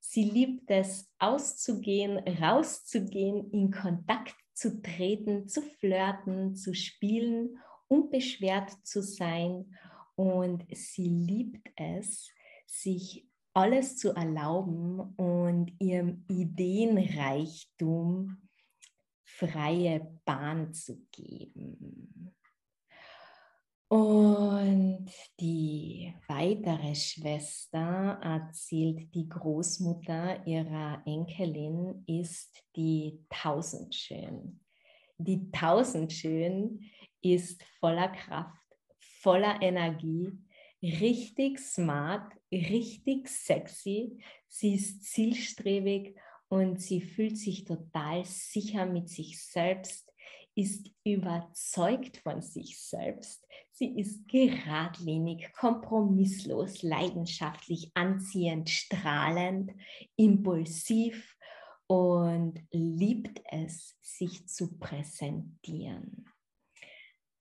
Sie 0.00 0.24
liebt 0.24 0.70
es, 0.70 1.10
auszugehen, 1.18 2.18
rauszugehen, 2.18 3.50
in 3.52 3.70
Kontakt 3.70 4.34
zu 4.54 4.82
treten, 4.82 5.46
zu 5.46 5.62
flirten, 5.62 6.56
zu 6.56 6.74
spielen, 6.74 7.58
unbeschwert 7.88 8.70
zu 8.86 9.02
sein. 9.02 9.76
Und 10.16 10.64
sie 10.74 11.08
liebt 11.08 11.68
es, 11.76 12.30
sich 12.66 13.26
alles 13.54 13.96
zu 13.96 14.14
erlauben 14.14 15.00
und 15.16 15.72
ihrem 15.78 16.24
Ideenreichtum 16.28 18.42
freie 19.24 20.20
Bahn 20.24 20.74
zu 20.74 21.06
geben. 21.12 22.34
Und 23.88 25.06
die 25.38 26.12
weitere 26.26 26.96
Schwester 26.96 28.18
erzählt, 28.20 29.14
die 29.14 29.28
Großmutter 29.28 30.44
ihrer 30.46 31.00
Enkelin 31.06 32.02
ist 32.08 32.60
die 32.74 33.24
Tausendschön. 33.28 34.60
Die 35.18 35.48
Tausendschön 35.52 36.80
ist 37.20 37.62
voller 37.78 38.08
Kraft, 38.08 38.66
voller 38.98 39.62
Energie, 39.62 40.43
richtig 40.84 41.58
smart, 41.58 42.32
richtig 42.52 43.28
sexy. 43.28 44.18
Sie 44.48 44.74
ist 44.74 45.02
zielstrebig 45.04 46.16
und 46.48 46.80
sie 46.80 47.00
fühlt 47.00 47.38
sich 47.38 47.64
total 47.64 48.24
sicher 48.24 48.86
mit 48.86 49.08
sich 49.08 49.42
selbst, 49.42 50.12
ist 50.54 50.90
überzeugt 51.04 52.18
von 52.18 52.42
sich 52.42 52.78
selbst. 52.78 53.44
Sie 53.72 53.98
ist 53.98 54.28
geradlinig, 54.28 55.52
kompromisslos, 55.52 56.82
leidenschaftlich, 56.82 57.90
anziehend, 57.94 58.70
strahlend, 58.70 59.72
impulsiv 60.14 61.36
und 61.88 62.60
liebt 62.70 63.40
es, 63.50 63.96
sich 64.00 64.46
zu 64.46 64.78
präsentieren. 64.78 66.24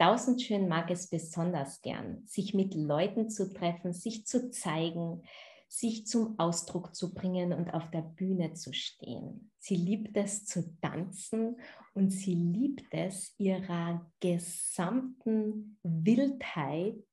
Tausendschön 0.03 0.67
mag 0.67 0.91
es 0.91 1.07
besonders 1.07 1.81
gern, 1.81 2.27
sich 2.27 2.53
mit 2.53 2.73
Leuten 2.73 3.29
zu 3.29 3.53
treffen, 3.53 3.93
sich 3.93 4.25
zu 4.25 4.51
zeigen, 4.51 5.23
sich 5.69 6.05
zum 6.07 6.37
Ausdruck 6.39 6.93
zu 6.93 7.13
bringen 7.13 7.53
und 7.53 7.73
auf 7.73 7.89
der 7.89 8.01
Bühne 8.01 8.53
zu 8.53 8.73
stehen. 8.73 9.49
Sie 9.59 9.77
liebt 9.77 10.17
es 10.17 10.43
zu 10.43 10.77
tanzen 10.81 11.55
und 11.93 12.09
sie 12.09 12.33
liebt 12.33 12.93
es 12.93 13.33
ihrer 13.37 14.11
gesamten 14.19 15.79
Wildheit 15.83 17.07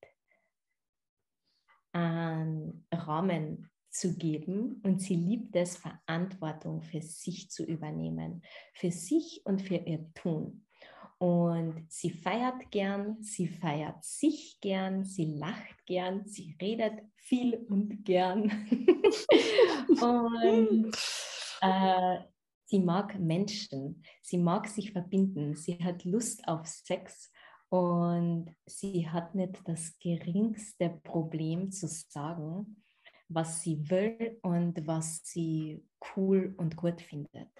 an 1.92 2.84
Rahmen 2.90 3.70
zu 3.90 4.16
geben 4.16 4.80
und 4.82 5.00
sie 5.00 5.14
liebt 5.14 5.54
es, 5.54 5.76
Verantwortung 5.76 6.82
für 6.82 7.02
sich 7.02 7.52
zu 7.52 7.64
übernehmen, 7.64 8.42
für 8.74 8.90
sich 8.90 9.42
und 9.44 9.62
für 9.62 9.76
ihr 9.76 10.12
Tun. 10.14 10.66
Und 11.20 11.84
sie 11.90 12.08
feiert 12.08 12.70
gern, 12.70 13.22
sie 13.22 13.46
feiert 13.46 14.02
sich 14.02 14.58
gern, 14.58 15.04
sie 15.04 15.26
lacht 15.26 15.84
gern, 15.84 16.26
sie 16.26 16.56
redet 16.58 16.94
viel 17.16 17.56
und 17.68 18.06
gern. 18.06 18.44
und 20.00 20.92
äh, 21.60 22.18
sie 22.64 22.78
mag 22.78 23.18
Menschen, 23.18 24.02
sie 24.22 24.38
mag 24.38 24.66
sich 24.66 24.92
verbinden, 24.92 25.54
sie 25.56 25.76
hat 25.84 26.04
Lust 26.04 26.48
auf 26.48 26.66
Sex 26.66 27.30
und 27.68 28.56
sie 28.64 29.06
hat 29.06 29.34
nicht 29.34 29.60
das 29.66 29.98
geringste 29.98 30.88
Problem 31.04 31.70
zu 31.70 31.86
sagen, 31.86 32.82
was 33.28 33.60
sie 33.60 33.90
will 33.90 34.38
und 34.40 34.86
was 34.86 35.20
sie 35.24 35.84
cool 36.16 36.54
und 36.56 36.76
gut 36.78 37.02
findet. 37.02 37.50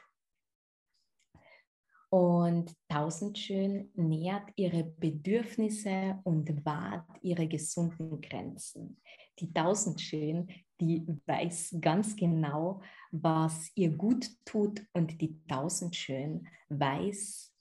Und 2.11 2.75
Tausendschön 2.88 3.93
nährt 3.95 4.50
ihre 4.57 4.83
Bedürfnisse 4.83 6.19
und 6.25 6.64
wahrt 6.64 7.09
ihre 7.23 7.47
gesunden 7.47 8.21
Grenzen. 8.21 9.00
Die 9.38 9.52
Tausendschön, 9.52 10.49
die 10.81 11.07
weiß 11.26 11.76
ganz 11.81 12.17
genau, 12.17 12.83
was 13.12 13.71
ihr 13.76 13.90
gut 13.90 14.29
tut 14.45 14.85
und 14.93 15.21
die 15.21 15.40
Tausendschön 15.47 16.49
weiß, 16.69 17.55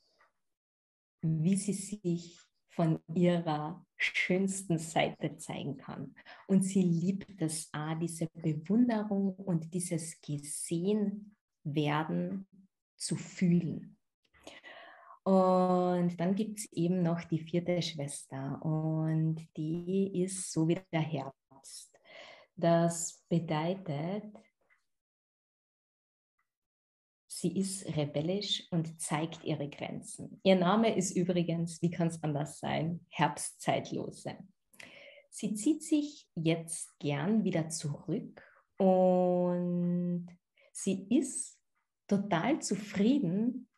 wie 1.21 1.55
sie 1.55 1.73
sich 1.73 2.39
von 2.69 2.99
ihrer 3.13 3.85
schönsten 3.97 4.79
Seite 4.79 5.37
zeigen 5.37 5.77
kann. 5.77 6.15
Und 6.47 6.63
sie 6.63 6.81
liebt 6.81 7.39
es, 7.41 7.69
auch, 7.71 7.99
diese 7.99 8.27
Bewunderung 8.33 9.35
und 9.35 9.73
dieses 9.73 10.19
Gesehen 10.21 11.35
werden 11.63 12.47
zu 12.95 13.15
fühlen. 13.15 13.98
Und 15.23 16.19
dann 16.19 16.35
gibt 16.35 16.59
es 16.59 16.71
eben 16.71 17.03
noch 17.03 17.23
die 17.23 17.39
vierte 17.39 17.81
Schwester 17.81 18.59
und 18.63 19.47
die 19.57 20.23
ist 20.23 20.51
so 20.51 20.67
wie 20.67 20.79
der 20.91 21.01
Herbst. 21.01 21.99
Das 22.55 23.23
bedeutet, 23.29 24.23
sie 27.27 27.57
ist 27.57 27.85
rebellisch 27.95 28.67
und 28.71 28.99
zeigt 28.99 29.43
ihre 29.43 29.69
Grenzen. 29.69 30.39
Ihr 30.43 30.55
Name 30.55 30.95
ist 30.95 31.15
übrigens, 31.15 31.81
wie 31.81 31.91
kann 31.91 32.07
es 32.07 32.21
anders 32.23 32.59
sein, 32.59 33.05
Herbstzeitlose. 33.09 34.37
Sie 35.29 35.53
zieht 35.53 35.83
sich 35.83 36.27
jetzt 36.35 36.97
gern 36.99 37.43
wieder 37.43 37.69
zurück 37.69 38.43
und 38.77 40.27
sie 40.71 41.07
ist 41.09 41.59
total 42.07 42.61
zufrieden 42.61 43.69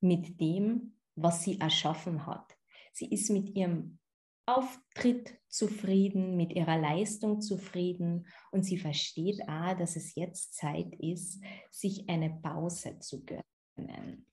mit 0.00 0.40
dem, 0.40 0.94
was 1.14 1.42
sie 1.42 1.60
erschaffen 1.60 2.26
hat. 2.26 2.56
Sie 2.92 3.06
ist 3.06 3.30
mit 3.30 3.54
ihrem 3.56 3.98
Auftritt 4.46 5.38
zufrieden, 5.48 6.36
mit 6.36 6.52
ihrer 6.52 6.78
Leistung 6.78 7.40
zufrieden 7.40 8.26
und 8.50 8.64
sie 8.64 8.78
versteht 8.78 9.42
auch, 9.46 9.76
dass 9.76 9.96
es 9.96 10.14
jetzt 10.14 10.54
Zeit 10.54 10.94
ist, 10.98 11.42
sich 11.70 12.08
eine 12.08 12.30
Pause 12.42 12.98
zu 12.98 13.24
gönnen. 13.24 14.26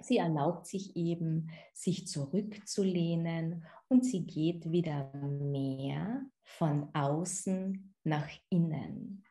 Sie 0.00 0.18
erlaubt 0.18 0.66
sich 0.66 0.94
eben, 0.96 1.50
sich 1.72 2.06
zurückzulehnen 2.06 3.64
und 3.88 4.04
sie 4.04 4.26
geht 4.26 4.70
wieder 4.70 5.12
mehr 5.14 6.22
von 6.42 6.94
außen 6.94 7.94
nach 8.04 8.28
innen. 8.50 9.24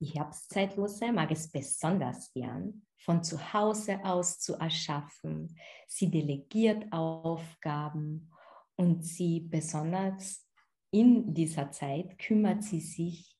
Die 0.00 0.06
Herbstzeitlose 0.06 1.12
mag 1.12 1.30
es 1.32 1.50
besonders 1.50 2.32
gern, 2.32 2.82
von 2.98 3.22
zu 3.22 3.52
Hause 3.52 4.04
aus 4.04 4.38
zu 4.38 4.54
erschaffen. 4.54 5.56
Sie 5.86 6.10
delegiert 6.10 6.92
Aufgaben 6.92 8.30
und 8.76 9.04
sie 9.04 9.40
besonders 9.40 10.46
in 10.90 11.34
dieser 11.34 11.70
Zeit 11.70 12.18
kümmert 12.18 12.62
sie 12.62 12.80
sich 12.80 13.36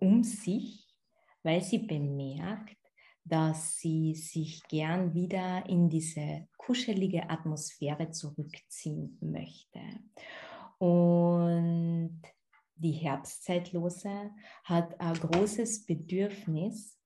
um 0.00 0.24
sich, 0.24 0.86
weil 1.42 1.62
sie 1.62 1.78
bemerkt, 1.78 2.76
dass 3.24 3.76
sie 3.76 4.14
sich 4.14 4.62
gern 4.68 5.14
wieder 5.14 5.66
in 5.68 5.88
diese 5.88 6.48
kuschelige 6.56 7.28
Atmosphäre 7.28 8.10
zurückziehen 8.10 9.18
möchte. 9.20 9.80
Und 10.78 12.22
die 12.76 12.92
Herbstzeitlose 12.92 14.30
hat 14.64 15.00
ein 15.00 15.14
großes 15.14 15.86
Bedürfnis, 15.86 16.98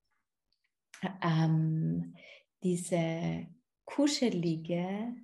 ähm, 1.23 2.15
diese 2.63 3.47
kuschelige, 3.85 5.15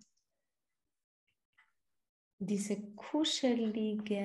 diese 2.38 2.81
kuschelige, 2.95 4.21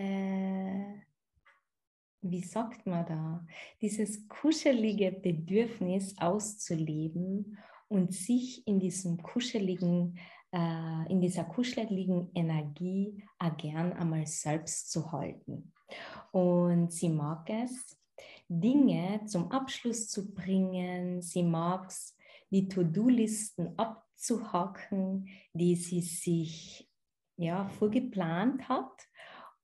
wie 2.22 2.44
sagt 2.44 2.86
man 2.86 3.06
da, 3.06 3.46
dieses 3.82 4.28
kuschelige 4.28 5.12
Bedürfnis 5.12 6.18
auszuleben 6.18 7.58
und 7.88 8.14
sich 8.14 8.66
in 8.68 8.80
diesem 8.80 9.22
kuscheligen, 9.22 10.18
äh, 10.52 11.12
in 11.12 11.20
dieser 11.20 11.46
kuscheligen 11.46 12.32
Energie 12.36 13.24
auch 13.40 13.58
gern 13.58 13.92
einmal 13.94 14.28
selbst 14.28 14.92
zu 14.92 15.12
halten. 15.12 15.74
Und 16.32 16.92
sie 16.92 17.10
mag 17.10 17.50
es, 17.50 17.98
Dinge 18.48 19.22
zum 19.26 19.52
Abschluss 19.52 20.10
zu 20.10 20.34
bringen. 20.34 21.22
Sie 21.22 21.44
mag 21.44 21.88
es, 21.88 22.18
die 22.50 22.68
To-Do-Listen 22.68 23.78
abzuhacken, 23.78 25.30
die 25.54 25.76
sie 25.76 26.02
sich 26.02 26.90
ja, 27.38 27.66
vorgeplant 27.66 28.68
hat. 28.68 29.08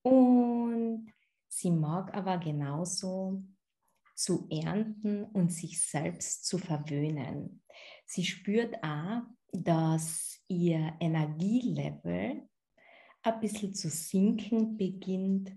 Und 0.01 1.11
sie 1.47 1.71
mag 1.71 2.13
aber 2.13 2.37
genauso 2.37 3.43
zu 4.15 4.47
ernten 4.49 5.25
und 5.25 5.51
sich 5.51 5.81
selbst 5.81 6.45
zu 6.45 6.57
verwöhnen. 6.57 7.61
Sie 8.05 8.23
spürt 8.23 8.81
auch, 8.83 9.21
dass 9.51 10.39
ihr 10.47 10.93
Energielevel 10.99 12.47
ein 13.21 13.39
bisschen 13.39 13.73
zu 13.73 13.89
sinken 13.89 14.77
beginnt 14.77 15.51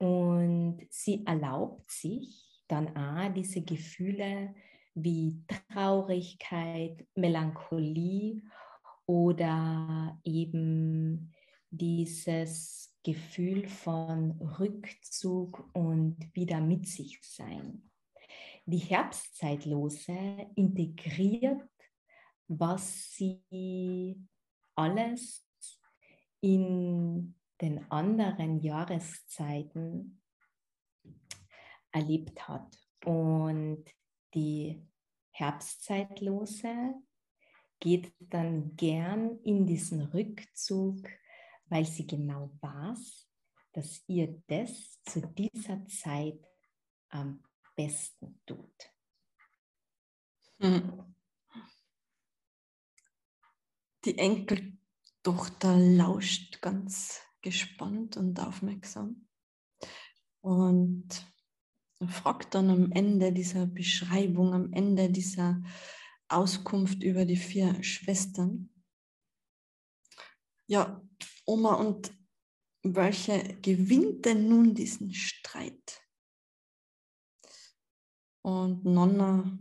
und 0.00 0.78
sie 0.88 1.24
erlaubt 1.26 1.90
sich 1.90 2.64
dann 2.68 2.96
auch 2.96 3.32
diese 3.34 3.62
Gefühle 3.62 4.54
wie 4.94 5.44
Traurigkeit, 5.72 7.06
Melancholie 7.14 8.42
oder 9.06 10.18
eben 10.24 11.32
dieses 11.70 12.96
Gefühl 13.04 13.68
von 13.68 14.32
Rückzug 14.58 15.68
und 15.74 16.16
wieder 16.34 16.60
mit 16.60 16.86
sich 16.86 17.18
sein. 17.22 17.90
Die 18.64 18.78
Herbstzeitlose 18.78 20.46
integriert, 20.54 21.68
was 22.48 23.14
sie 23.14 24.16
alles 24.74 25.46
in 26.40 27.34
den 27.60 27.90
anderen 27.90 28.60
Jahreszeiten 28.60 30.22
erlebt 31.92 32.48
hat. 32.48 32.78
Und 33.04 33.84
die 34.34 34.86
Herbstzeitlose 35.30 36.94
geht 37.80 38.12
dann 38.18 38.76
gern 38.76 39.38
in 39.42 39.66
diesen 39.66 40.02
Rückzug, 40.02 41.08
weil 41.66 41.86
sie 41.86 42.06
genau 42.06 42.50
weiß, 42.60 43.26
dass 43.72 44.02
ihr 44.06 44.42
das 44.46 45.02
zu 45.04 45.20
dieser 45.20 45.86
Zeit 45.86 46.46
am 47.08 47.42
besten 47.74 48.40
tut. 48.46 48.92
Hm. 50.58 51.14
Die 54.04 54.18
Enkeltochter 54.18 55.76
lauscht 55.76 56.60
ganz 56.60 57.20
gespannt 57.42 58.16
und 58.16 58.38
aufmerksam 58.40 59.26
und 60.42 61.08
fragt 62.08 62.54
dann 62.54 62.70
am 62.70 62.92
Ende 62.92 63.32
dieser 63.32 63.66
Beschreibung, 63.66 64.54
am 64.54 64.72
Ende 64.72 65.10
dieser 65.10 65.62
Auskunft 66.28 67.02
über 67.02 67.24
die 67.24 67.36
vier 67.36 67.82
Schwestern, 67.82 68.70
ja, 70.66 71.02
Oma, 71.46 71.74
und 71.74 72.12
welche 72.84 73.58
gewinnt 73.60 74.24
denn 74.24 74.48
nun 74.48 74.72
diesen 74.72 75.12
Streit? 75.12 76.00
Und 78.42 78.84
Nonna 78.84 79.58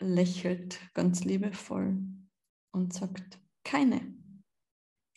lächelt 0.00 0.78
ganz 0.92 1.24
liebevoll 1.24 1.98
und 2.72 2.92
sagt, 2.92 3.40
keine. 3.64 4.14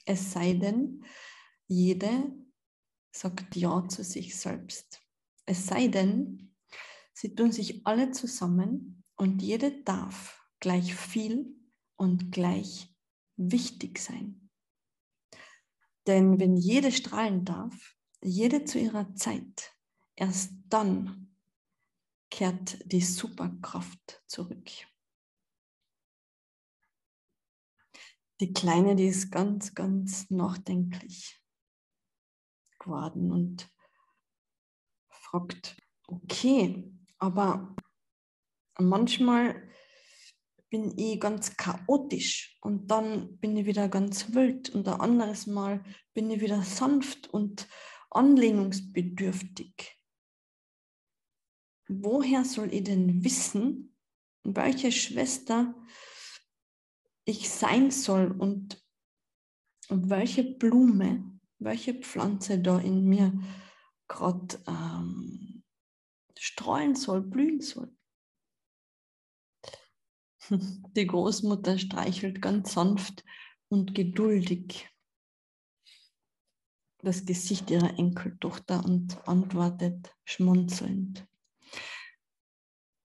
Es 0.05 0.31
sei 0.31 0.53
denn, 0.53 1.03
jede 1.67 2.31
sagt 3.11 3.55
Ja 3.55 3.87
zu 3.87 4.03
sich 4.03 4.37
selbst. 4.37 5.01
Es 5.45 5.67
sei 5.67 5.87
denn, 5.87 6.55
sie 7.13 7.35
tun 7.35 7.51
sich 7.51 7.85
alle 7.85 8.11
zusammen 8.11 9.03
und 9.15 9.41
jede 9.41 9.83
darf 9.83 10.43
gleich 10.59 10.95
viel 10.95 11.55
und 11.95 12.31
gleich 12.31 12.93
wichtig 13.37 13.99
sein. 13.99 14.49
Denn 16.07 16.39
wenn 16.39 16.55
jede 16.55 16.91
strahlen 16.91 17.45
darf, 17.45 17.95
jede 18.21 18.65
zu 18.65 18.79
ihrer 18.79 19.15
Zeit, 19.15 19.73
erst 20.15 20.51
dann 20.69 21.35
kehrt 22.29 22.79
die 22.91 23.01
Superkraft 23.01 24.23
zurück. 24.27 24.69
Die 28.41 28.51
Kleine, 28.51 28.95
die 28.95 29.07
ist 29.07 29.31
ganz, 29.31 29.73
ganz 29.73 30.29
nachdenklich 30.29 31.41
geworden 32.85 33.31
und 33.31 33.69
fragt, 35.09 35.75
okay, 36.07 36.91
aber 37.17 37.75
manchmal 38.79 39.69
bin 40.69 40.97
ich 40.97 41.19
ganz 41.19 41.55
chaotisch 41.57 42.57
und 42.61 42.89
dann 42.89 43.37
bin 43.37 43.55
ich 43.57 43.65
wieder 43.65 43.89
ganz 43.89 44.33
wild 44.33 44.69
und 44.69 44.87
ein 44.87 44.99
anderes 44.99 45.47
Mal 45.47 45.83
bin 46.13 46.29
ich 46.31 46.41
wieder 46.41 46.61
sanft 46.63 47.27
und 47.27 47.67
anlehnungsbedürftig. 48.09 49.99
Woher 51.87 52.45
soll 52.45 52.73
ich 52.73 52.83
denn 52.83 53.23
wissen, 53.23 53.95
welche 54.43 54.91
Schwester 54.91 55.75
ich 57.25 57.49
sein 57.49 57.91
soll 57.91 58.31
und 58.31 58.83
welche 59.89 60.43
Blume 60.43 61.34
welche 61.59 61.93
Pflanze 61.95 62.59
da 62.59 62.79
in 62.79 63.05
mir 63.05 63.33
gerade 64.07 64.61
ähm, 64.67 65.63
streuen 66.37 66.95
soll, 66.95 67.21
blühen 67.21 67.61
soll. 67.61 67.95
Die 70.49 71.07
Großmutter 71.07 71.77
streichelt 71.77 72.41
ganz 72.41 72.73
sanft 72.73 73.23
und 73.69 73.95
geduldig 73.95 74.89
das 77.05 77.25
Gesicht 77.25 77.69
ihrer 77.69 77.97
Enkeltochter 77.99 78.83
und 78.83 79.27
antwortet 79.27 80.13
schmunzelnd. 80.25 81.25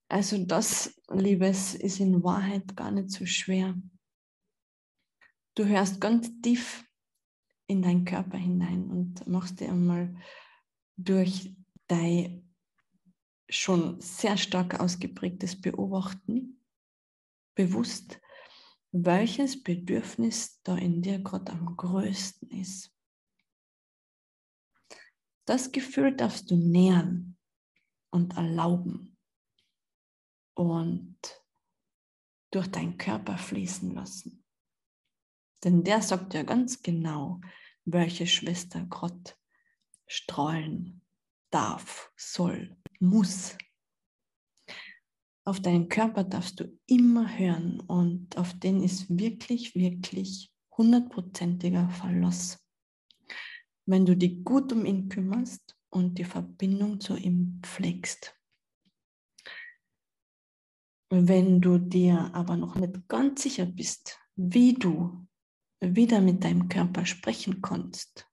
Also 0.09 0.43
das, 0.43 0.99
Liebes, 1.09 1.75
ist 1.75 1.99
in 1.99 2.23
Wahrheit 2.23 2.75
gar 2.75 2.91
nicht 2.91 3.11
so 3.11 3.25
schwer. 3.25 3.75
Du 5.55 5.65
hörst 5.65 6.01
ganz 6.01 6.29
tief 6.41 6.83
in 7.71 7.81
deinen 7.81 8.05
Körper 8.05 8.37
hinein 8.37 8.91
und 8.91 9.25
machst 9.27 9.59
dir 9.59 9.69
einmal 9.69 10.15
durch 10.97 11.55
dein 11.87 12.53
schon 13.49 13.99
sehr 13.99 14.37
stark 14.37 14.79
ausgeprägtes 14.79 15.59
Beobachten 15.59 16.61
bewusst, 17.55 18.19
welches 18.91 19.61
Bedürfnis 19.61 20.61
da 20.63 20.77
in 20.77 21.01
dir 21.01 21.19
gerade 21.19 21.51
am 21.51 21.75
größten 21.75 22.49
ist. 22.51 22.93
Das 25.45 25.71
Gefühl 25.71 26.15
darfst 26.15 26.51
du 26.51 26.55
nähern 26.55 27.37
und 28.09 28.35
erlauben 28.37 29.17
und 30.55 31.17
durch 32.51 32.67
deinen 32.67 32.97
Körper 32.97 33.37
fließen 33.37 33.93
lassen. 33.93 34.43
Denn 35.63 35.83
der 35.83 36.01
sagt 36.01 36.33
ja 36.33 36.43
ganz 36.43 36.81
genau, 36.81 37.39
welche 37.85 38.27
Schwester 38.27 38.85
Gott 38.89 39.37
strahlen 40.07 41.01
darf, 41.49 42.11
soll, 42.15 42.77
muss. 42.99 43.57
Auf 45.43 45.59
deinen 45.59 45.89
Körper 45.89 46.23
darfst 46.23 46.59
du 46.59 46.77
immer 46.85 47.37
hören 47.37 47.79
und 47.79 48.37
auf 48.37 48.53
den 48.59 48.83
ist 48.83 49.09
wirklich, 49.09 49.75
wirklich 49.75 50.51
hundertprozentiger 50.77 51.89
Verlass. 51.89 52.63
Wenn 53.85 54.05
du 54.05 54.15
dich 54.15 54.43
gut 54.43 54.71
um 54.71 54.85
ihn 54.85 55.09
kümmerst 55.09 55.75
und 55.89 56.17
die 56.17 56.23
Verbindung 56.23 56.99
zu 56.99 57.17
ihm 57.17 57.59
pflegst. 57.63 58.35
Wenn 61.09 61.59
du 61.59 61.77
dir 61.77 62.33
aber 62.33 62.55
noch 62.55 62.75
nicht 62.75 63.07
ganz 63.09 63.43
sicher 63.43 63.65
bist, 63.65 64.17
wie 64.35 64.73
du 64.73 65.27
wieder 65.81 66.21
mit 66.21 66.43
deinem 66.43 66.69
Körper 66.69 67.05
sprechen 67.05 67.61
kannst, 67.61 68.27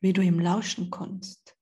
wie 0.00 0.12
du 0.12 0.22
ihm 0.22 0.40
lauschen 0.40 0.90
kannst 0.90 1.56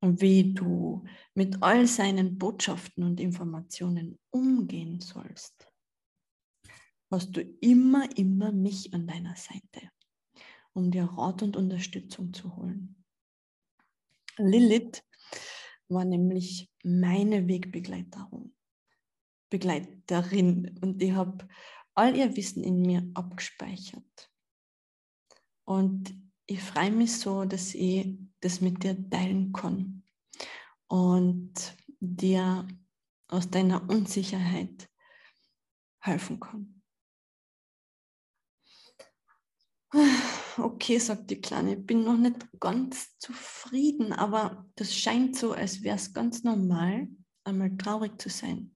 und 0.00 0.20
wie 0.20 0.54
du 0.54 1.04
mit 1.34 1.62
all 1.62 1.86
seinen 1.86 2.38
Botschaften 2.38 3.02
und 3.02 3.18
Informationen 3.18 4.18
umgehen 4.30 5.00
sollst, 5.00 5.66
hast 7.10 7.36
du 7.36 7.40
immer, 7.60 8.08
immer 8.16 8.52
mich 8.52 8.92
an 8.92 9.06
deiner 9.06 9.36
Seite, 9.36 9.90
um 10.74 10.90
dir 10.90 11.04
Rat 11.04 11.42
und 11.42 11.56
Unterstützung 11.56 12.32
zu 12.32 12.56
holen. 12.56 13.02
Lilith 14.36 15.02
war 15.88 16.04
nämlich 16.04 16.70
meine 16.82 17.48
Wegbegleiterin 17.48 18.56
Begleiterin 19.48 20.76
und 20.80 21.00
ich 21.00 21.12
habe 21.12 21.46
all 21.96 22.16
ihr 22.16 22.36
Wissen 22.36 22.62
in 22.62 22.82
mir 22.82 23.08
abgespeichert. 23.14 24.30
Und 25.64 26.14
ich 26.46 26.62
freue 26.62 26.92
mich 26.92 27.18
so, 27.18 27.44
dass 27.44 27.74
ich 27.74 28.16
das 28.40 28.60
mit 28.60 28.84
dir 28.84 29.10
teilen 29.10 29.52
kann 29.52 30.04
und 30.86 31.54
dir 31.98 32.68
aus 33.28 33.50
deiner 33.50 33.88
Unsicherheit 33.88 34.88
helfen 35.98 36.38
kann. 36.38 36.82
Okay, 40.58 40.98
sagt 40.98 41.30
die 41.30 41.40
Kleine, 41.40 41.76
ich 41.76 41.86
bin 41.86 42.02
noch 42.02 42.16
nicht 42.16 42.48
ganz 42.60 43.18
zufrieden, 43.18 44.14
aber 44.14 44.66
das 44.74 44.94
scheint 44.94 45.36
so, 45.36 45.52
als 45.52 45.82
wäre 45.82 45.96
es 45.96 46.14
ganz 46.14 46.44
normal, 46.44 47.08
einmal 47.44 47.76
traurig 47.76 48.20
zu 48.20 48.30
sein 48.30 48.74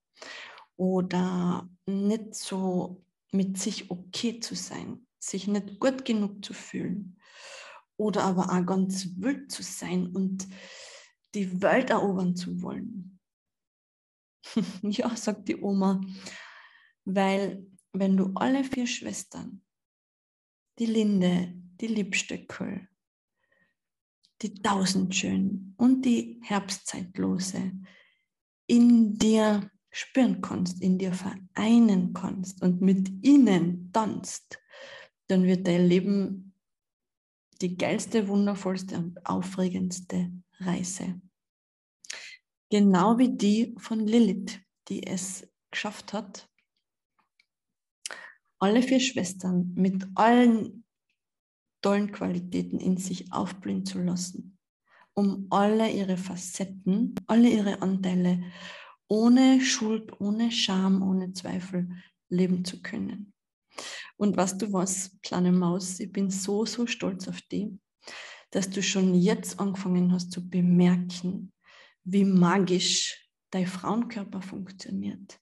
oder 0.77 1.69
nicht 1.87 2.35
so 2.35 3.05
mit 3.33 3.59
sich 3.59 3.91
okay 3.91 4.41
zu 4.41 4.55
sein, 4.55 5.07
sich 5.19 5.47
nicht 5.47 5.79
gut 5.79 6.05
genug 6.05 6.45
zu 6.45 6.55
fühlen 6.55 7.19
oder 7.97 8.25
aber 8.25 8.51
auch 8.51 8.67
ganz 8.67 9.09
wild 9.17 9.53
zu 9.53 9.63
sein 9.63 10.09
und 10.09 10.49
die 11.35 11.63
Welt 11.63 11.91
erobern 11.91 12.35
zu 12.35 12.63
wollen. 12.63 13.21
ja, 14.83 15.15
sagt 15.17 15.49
die 15.49 15.61
Oma, 15.61 16.01
weil 17.05 17.67
wenn 17.93 18.17
du 18.17 18.33
alle 18.35 18.65
vier 18.65 18.87
Schwestern, 18.87 19.63
die 20.79 20.87
Linde, 20.87 21.53
die 21.81 21.89
Liebstöckel, 21.89 22.89
die 24.43 24.55
Tausendschön 24.55 25.75
und 25.77 26.03
die 26.03 26.41
Herbstzeitlose 26.43 27.73
in 28.67 29.19
dir 29.19 29.71
spüren 29.91 30.41
kannst, 30.41 30.81
in 30.83 30.99
dir 30.99 31.13
vereinen 31.13 32.13
kannst 32.13 32.63
und 32.63 32.81
mit 32.81 33.11
ihnen 33.25 33.93
tanzt, 33.93 34.59
dann 35.27 35.45
wird 35.45 35.67
dein 35.67 35.87
Leben 35.87 36.55
die 37.61 37.77
geilste, 37.77 38.29
wundervollste 38.29 38.97
und 38.97 39.27
aufregendste 39.27 40.31
Reise. 40.59 41.21
Genau 42.71 43.19
wie 43.19 43.37
die 43.37 43.75
von 43.79 44.07
Lilith, 44.07 44.61
die 44.89 45.07
es 45.07 45.49
geschafft 45.71 46.13
hat, 46.13 46.49
alle 48.59 48.83
vier 48.83 49.01
Schwestern 49.01 49.73
mit 49.75 50.07
allen 50.15 50.85
tollen 51.83 52.13
Qualitäten 52.13 52.79
in 52.79 52.97
sich 52.97 53.33
aufblühen 53.33 53.87
zu 53.87 54.01
lassen, 54.01 54.59
um 55.15 55.47
alle 55.51 55.91
ihre 55.91 56.17
Facetten, 56.17 57.15
alle 57.27 57.49
ihre 57.49 57.83
Anteile 57.83 58.43
ohne 59.11 59.61
Schuld, 59.61 60.21
ohne 60.21 60.53
Scham, 60.53 61.03
ohne 61.03 61.33
Zweifel 61.33 61.91
leben 62.29 62.65
zu 62.65 62.81
können. 62.81 63.33
Und 64.17 64.37
weißt 64.37 64.63
du 64.63 64.73
was, 64.73 65.19
kleine 65.23 65.51
Maus, 65.51 65.99
ich 65.99 66.13
bin 66.13 66.31
so, 66.31 66.65
so 66.65 66.87
stolz 66.87 67.27
auf 67.27 67.41
dich, 67.43 67.69
dass 68.51 68.71
du 68.71 68.83
schon 68.83 69.15
jetzt 69.15 69.59
angefangen 69.59 70.13
hast 70.13 70.31
zu 70.31 70.49
bemerken, 70.49 71.53
wie 72.05 72.25
magisch 72.25 73.29
dein 73.51 73.67
Frauenkörper 73.67 74.43
funktioniert. 74.43 75.41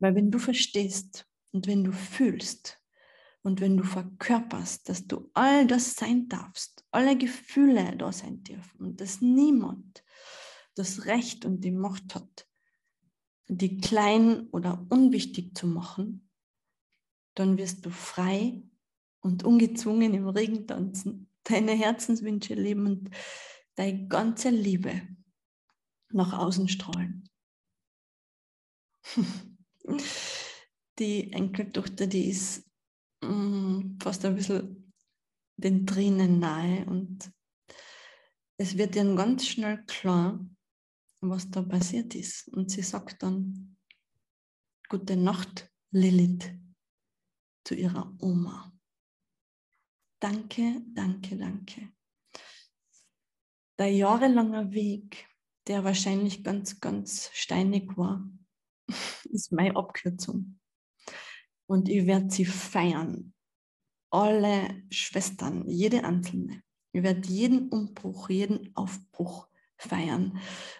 Weil 0.00 0.16
wenn 0.16 0.32
du 0.32 0.40
verstehst 0.40 1.26
und 1.52 1.68
wenn 1.68 1.84
du 1.84 1.92
fühlst 1.92 2.80
und 3.42 3.60
wenn 3.60 3.76
du 3.76 3.84
verkörperst, 3.84 4.88
dass 4.88 5.06
du 5.06 5.30
all 5.34 5.66
das 5.66 5.94
sein 5.94 6.28
darfst, 6.28 6.84
alle 6.90 7.16
Gefühle 7.16 7.96
da 7.96 8.10
sein 8.10 8.42
dürfen 8.42 8.80
und 8.80 9.00
dass 9.00 9.20
niemand 9.20 10.02
das 10.74 11.06
Recht 11.06 11.44
und 11.44 11.62
die 11.62 11.70
Macht 11.70 12.14
hat, 12.14 12.48
die 13.48 13.78
klein 13.78 14.48
oder 14.50 14.86
unwichtig 14.90 15.56
zu 15.56 15.66
machen, 15.66 16.30
dann 17.34 17.58
wirst 17.58 17.84
du 17.84 17.90
frei 17.90 18.62
und 19.20 19.44
ungezwungen 19.44 20.14
im 20.14 20.28
Regen 20.28 20.66
tanzen, 20.66 21.30
deine 21.44 21.72
Herzenswünsche 21.72 22.54
leben 22.54 22.86
und 22.86 23.10
deine 23.74 24.06
ganze 24.08 24.50
Liebe 24.50 25.02
nach 26.10 26.32
außen 26.32 26.68
strahlen. 26.68 27.28
Die 30.98 31.32
Enkeltochter, 31.32 32.06
die 32.06 32.28
ist 32.28 32.70
mm, 33.22 33.98
fast 34.00 34.24
ein 34.24 34.36
bisschen 34.36 34.92
den 35.56 35.86
Tränen 35.86 36.38
nahe 36.38 36.84
und 36.86 37.32
es 38.58 38.76
wird 38.76 38.94
ihr 38.94 39.14
ganz 39.14 39.46
schnell 39.46 39.82
klar, 39.86 40.38
was 41.22 41.50
da 41.50 41.62
passiert 41.62 42.14
ist. 42.14 42.48
Und 42.48 42.70
sie 42.70 42.82
sagt 42.82 43.22
dann, 43.22 43.76
gute 44.88 45.16
Nacht, 45.16 45.70
Lilith, 45.90 46.52
zu 47.64 47.74
ihrer 47.74 48.14
Oma. 48.20 48.72
Danke, 50.20 50.82
danke, 50.88 51.36
danke. 51.36 51.92
Der 53.78 53.90
jahrelange 53.90 54.72
Weg, 54.72 55.28
der 55.66 55.84
wahrscheinlich 55.84 56.44
ganz, 56.44 56.80
ganz 56.80 57.30
steinig 57.32 57.96
war, 57.96 58.28
ist 59.30 59.52
meine 59.52 59.76
Abkürzung. 59.76 60.58
Und 61.66 61.88
ich 61.88 62.06
werde 62.06 62.30
sie 62.30 62.44
feiern. 62.44 63.32
Alle 64.10 64.84
Schwestern, 64.90 65.68
jede 65.68 66.04
einzelne. 66.04 66.62
Ich 66.92 67.02
werde 67.02 67.26
jeden 67.28 67.70
Umbruch, 67.70 68.28
jeden 68.28 68.76
Aufbruch 68.76 69.48
feiern, 69.82 70.38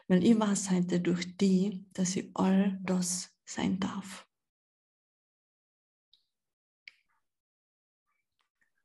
weil 0.08 0.24
ich 0.24 0.38
weiß 0.38 0.70
heute 0.70 1.00
durch 1.00 1.36
die, 1.36 1.84
dass 1.92 2.16
ich 2.16 2.30
all 2.34 2.78
das 2.82 3.30
sein 3.44 3.78
darf. 3.78 4.26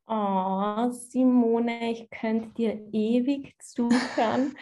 Oh, 0.10 0.90
Simone, 0.92 1.92
ich 1.92 2.10
könnte 2.10 2.50
dir 2.54 2.80
ewig 2.94 3.62
zuhören. 3.62 4.56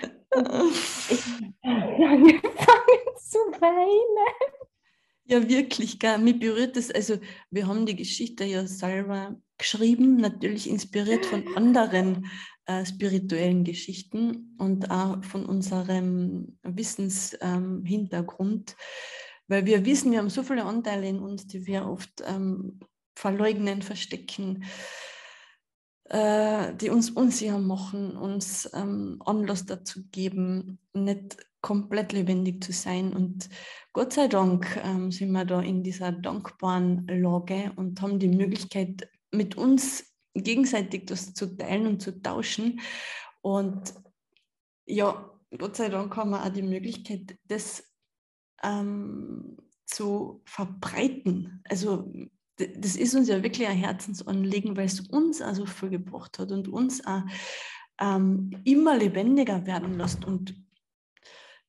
ich 1.09 1.21
habe 1.63 2.05
angefangen 2.07 3.15
zu 3.17 3.37
weinen. 3.59 4.65
Ja, 5.25 5.47
wirklich, 5.47 5.99
gell? 5.99 6.17
mich 6.17 6.39
berührt 6.39 6.75
das. 6.75 6.89
Also, 6.89 7.19
wir 7.51 7.67
haben 7.67 7.85
die 7.85 7.95
Geschichte 7.95 8.43
ja 8.43 8.65
selber 8.65 9.39
geschrieben, 9.57 10.17
natürlich 10.17 10.69
inspiriert 10.69 11.25
von 11.25 11.55
anderen 11.55 12.29
äh, 12.65 12.85
spirituellen 12.85 13.63
Geschichten 13.63 14.55
und 14.57 14.91
auch 14.91 15.23
von 15.23 15.45
unserem 15.45 16.57
Wissenshintergrund, 16.63 18.71
ähm, 18.71 18.75
weil 19.47 19.65
wir 19.65 19.85
wissen, 19.85 20.11
wir 20.11 20.19
haben 20.19 20.29
so 20.29 20.43
viele 20.43 20.65
Anteile 20.65 21.07
in 21.07 21.19
uns, 21.19 21.47
die 21.47 21.65
wir 21.67 21.87
oft 21.87 22.21
ähm, 22.25 22.81
verleugnen, 23.15 23.81
verstecken, 23.81 24.65
äh, 26.05 26.73
die 26.75 26.89
uns 26.89 27.11
unsicher 27.11 27.59
machen, 27.59 28.17
uns 28.17 28.69
ähm, 28.73 29.21
Anlass 29.25 29.65
dazu 29.65 30.01
geben, 30.11 30.79
nicht 30.93 31.37
komplett 31.61 32.13
lebendig 32.13 32.63
zu 32.63 32.71
sein. 32.71 33.13
Und 33.13 33.49
Gott 33.93 34.13
sei 34.13 34.27
Dank 34.27 34.79
ähm, 34.83 35.11
sind 35.11 35.31
wir 35.31 35.45
da 35.45 35.61
in 35.61 35.83
dieser 35.83 36.11
dankbaren 36.11 37.07
Lage 37.07 37.71
und 37.75 38.01
haben 38.01 38.19
die 38.19 38.27
Möglichkeit, 38.27 39.09
mit 39.31 39.57
uns 39.57 40.14
gegenseitig 40.35 41.05
das 41.05 41.33
zu 41.33 41.57
teilen 41.57 41.87
und 41.87 42.01
zu 42.01 42.21
tauschen. 42.21 42.81
Und 43.41 43.93
ja, 44.85 45.31
Gott 45.57 45.75
sei 45.77 45.89
Dank 45.89 46.15
haben 46.15 46.31
wir 46.31 46.43
auch 46.43 46.49
die 46.49 46.61
Möglichkeit, 46.61 47.37
das 47.45 47.83
ähm, 48.63 49.57
zu 49.85 50.41
verbreiten. 50.45 51.61
Also 51.69 52.11
das 52.57 52.95
ist 52.95 53.15
uns 53.15 53.27
ja 53.27 53.43
wirklich 53.43 53.67
ein 53.67 53.77
Herzensanliegen, 53.77 54.77
weil 54.77 54.85
es 54.85 55.01
uns 55.01 55.41
also 55.41 55.65
viel 55.65 55.89
gebracht 55.89 56.39
hat 56.39 56.51
und 56.51 56.67
uns 56.67 57.05
auch 57.05 57.23
ähm, 57.99 58.51
immer 58.63 58.97
lebendiger 58.97 59.65
werden 59.65 59.97
lässt. 59.97 60.25
Und 60.25 60.55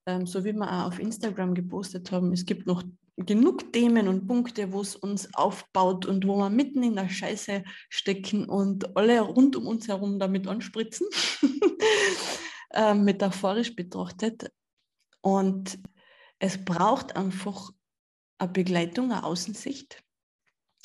ähm, 0.07 0.27
so 0.27 0.45
wie 0.45 0.53
wir 0.53 0.71
auch 0.71 0.87
auf 0.87 0.99
Instagram 0.99 1.55
gepostet 1.55 2.13
haben, 2.13 2.33
es 2.33 2.47
gibt 2.47 2.67
noch 2.67 2.83
genug 3.17 3.73
Themen 3.73 4.09
und 4.09 4.27
Punkte, 4.27 4.73
wo 4.73 4.83
es 4.83 4.95
uns 4.95 5.33
aufbaut 5.35 6.05
und 6.07 6.27
wo 6.27 6.37
wir 6.37 6.51
mitten 6.51 6.83
in 6.83 6.97
der 6.97 7.09
Scheiße 7.09 7.65
stecken 7.89 8.49
und 8.49 8.97
alle 8.97 9.21
rund 9.21 9.57
um 9.57 9.67
uns 9.67 9.89
herum 9.89 10.19
damit 10.19 10.47
anspritzen, 10.47 11.07
äh, 12.71 12.95
metaphorisch 12.95 13.75
betrachtet. 13.75 14.53
Und 15.23 15.79
es 16.39 16.63
braucht 16.63 17.17
einfach 17.17 17.71
eine 18.39 18.53
Begleitung, 18.53 19.13
eine 19.13 19.25
Außensicht. 19.25 20.03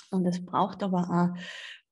Und 0.10 0.26
es 0.26 0.44
braucht 0.46 0.84
aber 0.84 1.10
auch 1.10 1.40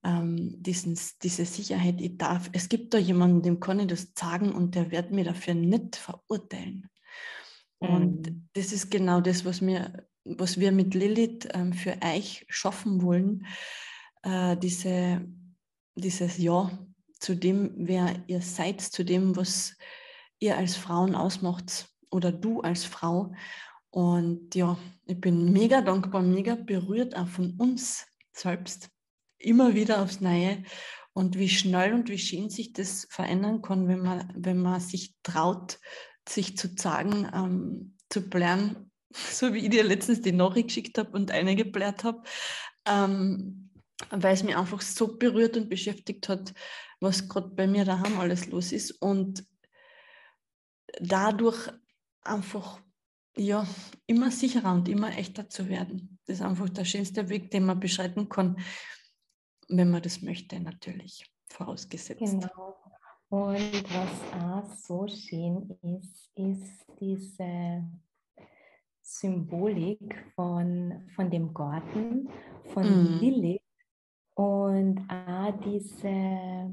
ähm, 0.04 0.56
diesen, 0.62 0.98
diese 1.22 1.46
Sicherheit, 1.46 2.00
ich 2.00 2.18
darf, 2.18 2.50
es 2.54 2.70
gibt 2.70 2.94
da 2.94 2.98
jemanden, 2.98 3.42
dem 3.42 3.60
kann 3.60 3.80
ich 3.80 3.88
das 3.88 4.14
sagen 4.18 4.54
und 4.54 4.76
der 4.76 4.92
wird 4.92 5.12
mir 5.12 5.26
dafür 5.26 5.54
nicht 5.54 5.98
verurteilen. 5.98 6.90
Und 7.80 8.28
mhm. 8.28 8.50
das 8.54 8.72
ist 8.72 8.90
genau 8.90 9.22
das, 9.22 9.46
was 9.46 9.62
wir, 9.62 10.08
was 10.38 10.60
wir 10.60 10.72
mit 10.72 10.94
Lilith 10.94 11.48
ähm, 11.54 11.74
für 11.74 11.98
euch 12.04 12.46
schaffen 12.50 13.02
wollen. 13.02 13.46
Äh, 14.24 14.58
diese, 14.58 15.26
dieses 15.96 16.38
Ja 16.38 16.72
zu 17.20 17.36
dem, 17.36 17.74
wer 17.76 18.24
ihr 18.28 18.42
seid, 18.42 18.82
zu 18.82 19.04
dem, 19.04 19.36
was 19.36 19.76
ihr 20.40 20.58
als 20.58 20.76
Frauen 20.76 21.16
ausmacht 21.16 21.88
oder 22.10 22.32
du 22.32 22.62
als 22.62 22.86
Frau. 22.86 23.34
Und 23.90 24.56
ja, 24.56 24.78
ich 25.06 25.20
bin 25.20 25.52
mega 25.52 25.82
dankbar, 25.82 26.22
mega 26.22 26.56
berührt 26.56 27.16
auch 27.16 27.28
von 27.28 27.56
uns 27.58 28.06
selbst, 28.32 28.90
immer 29.38 29.74
wieder 29.74 30.02
aufs 30.02 30.22
Neue. 30.22 30.64
Und 31.14 31.38
wie 31.38 31.50
schnell 31.50 31.94
und 31.94 32.08
wie 32.10 32.20
schön 32.20 32.50
sich 32.50 32.72
das 32.72 33.08
verändern 33.10 33.62
kann, 33.62 33.88
wenn 33.88 34.00
man, 34.00 34.32
wenn 34.36 34.62
man 34.62 34.80
sich 34.80 35.16
traut, 35.24 35.80
sich 36.28 36.56
zu 36.56 36.70
sagen, 36.78 37.30
ähm, 37.34 37.98
zu 38.10 38.30
blären, 38.30 38.89
so 39.32 39.54
wie 39.54 39.60
ich 39.60 39.70
dir 39.70 39.84
letztens 39.84 40.22
die 40.22 40.32
Nachricht 40.32 40.68
geschickt 40.68 40.98
habe 40.98 41.12
und 41.12 41.32
eine 41.32 41.56
geblärt 41.56 42.04
habe, 42.04 42.24
ähm, 42.86 43.70
weil 44.10 44.34
es 44.34 44.44
mich 44.44 44.56
einfach 44.56 44.82
so 44.82 45.18
berührt 45.18 45.58
und 45.58 45.70
beschäftigt 45.70 46.30
hat, 46.30 46.54
was 47.00 47.28
gerade 47.28 47.50
bei 47.50 47.68
mir 47.68 47.86
daheim 47.86 48.20
alles 48.20 48.48
los 48.48 48.72
ist. 48.72 48.92
Und 48.92 49.46
dadurch 51.00 51.70
einfach 52.22 52.82
ja, 53.36 53.66
immer 54.06 54.32
sicherer 54.32 54.74
und 54.74 54.90
immer 54.90 55.18
echter 55.18 55.50
zu 55.50 55.70
werden. 55.70 56.20
Das 56.26 56.38
ist 56.38 56.42
einfach 56.42 56.70
der 56.70 56.86
schönste 56.86 57.30
Weg, 57.30 57.52
den 57.52 57.66
man 57.66 57.80
beschreiten 57.80 58.28
kann, 58.28 58.58
wenn 59.70 59.90
man 59.90 60.02
das 60.02 60.22
möchte, 60.22 60.60
natürlich, 60.60 61.32
vorausgesetzt. 61.50 62.20
Genau. 62.20 62.76
Und 63.30 63.84
was 63.94 64.42
auch 64.42 64.76
so 64.76 65.08
schön 65.08 65.78
ist, 65.84 66.32
ist 66.36 66.86
diese 67.00 67.84
Symbolik 69.12 70.24
von, 70.36 71.10
von 71.16 71.32
dem 71.32 71.52
Garten, 71.52 72.30
von 72.66 72.84
mm. 72.84 73.20
Lilith 73.20 73.62
und 74.36 75.00
auch 75.10 75.52
diese 75.66 76.72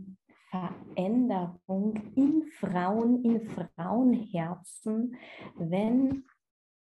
Veränderung 0.51 2.12
in 2.14 2.42
Frauen, 2.61 3.25
in 3.25 3.40
Frauenherzen, 3.40 5.16
wenn 5.57 6.25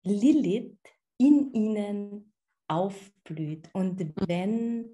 Lilith 0.03 0.79
in 1.17 1.53
ihnen 1.53 2.33
aufblüht 2.67 3.71
und 3.73 4.01
wenn 4.29 4.91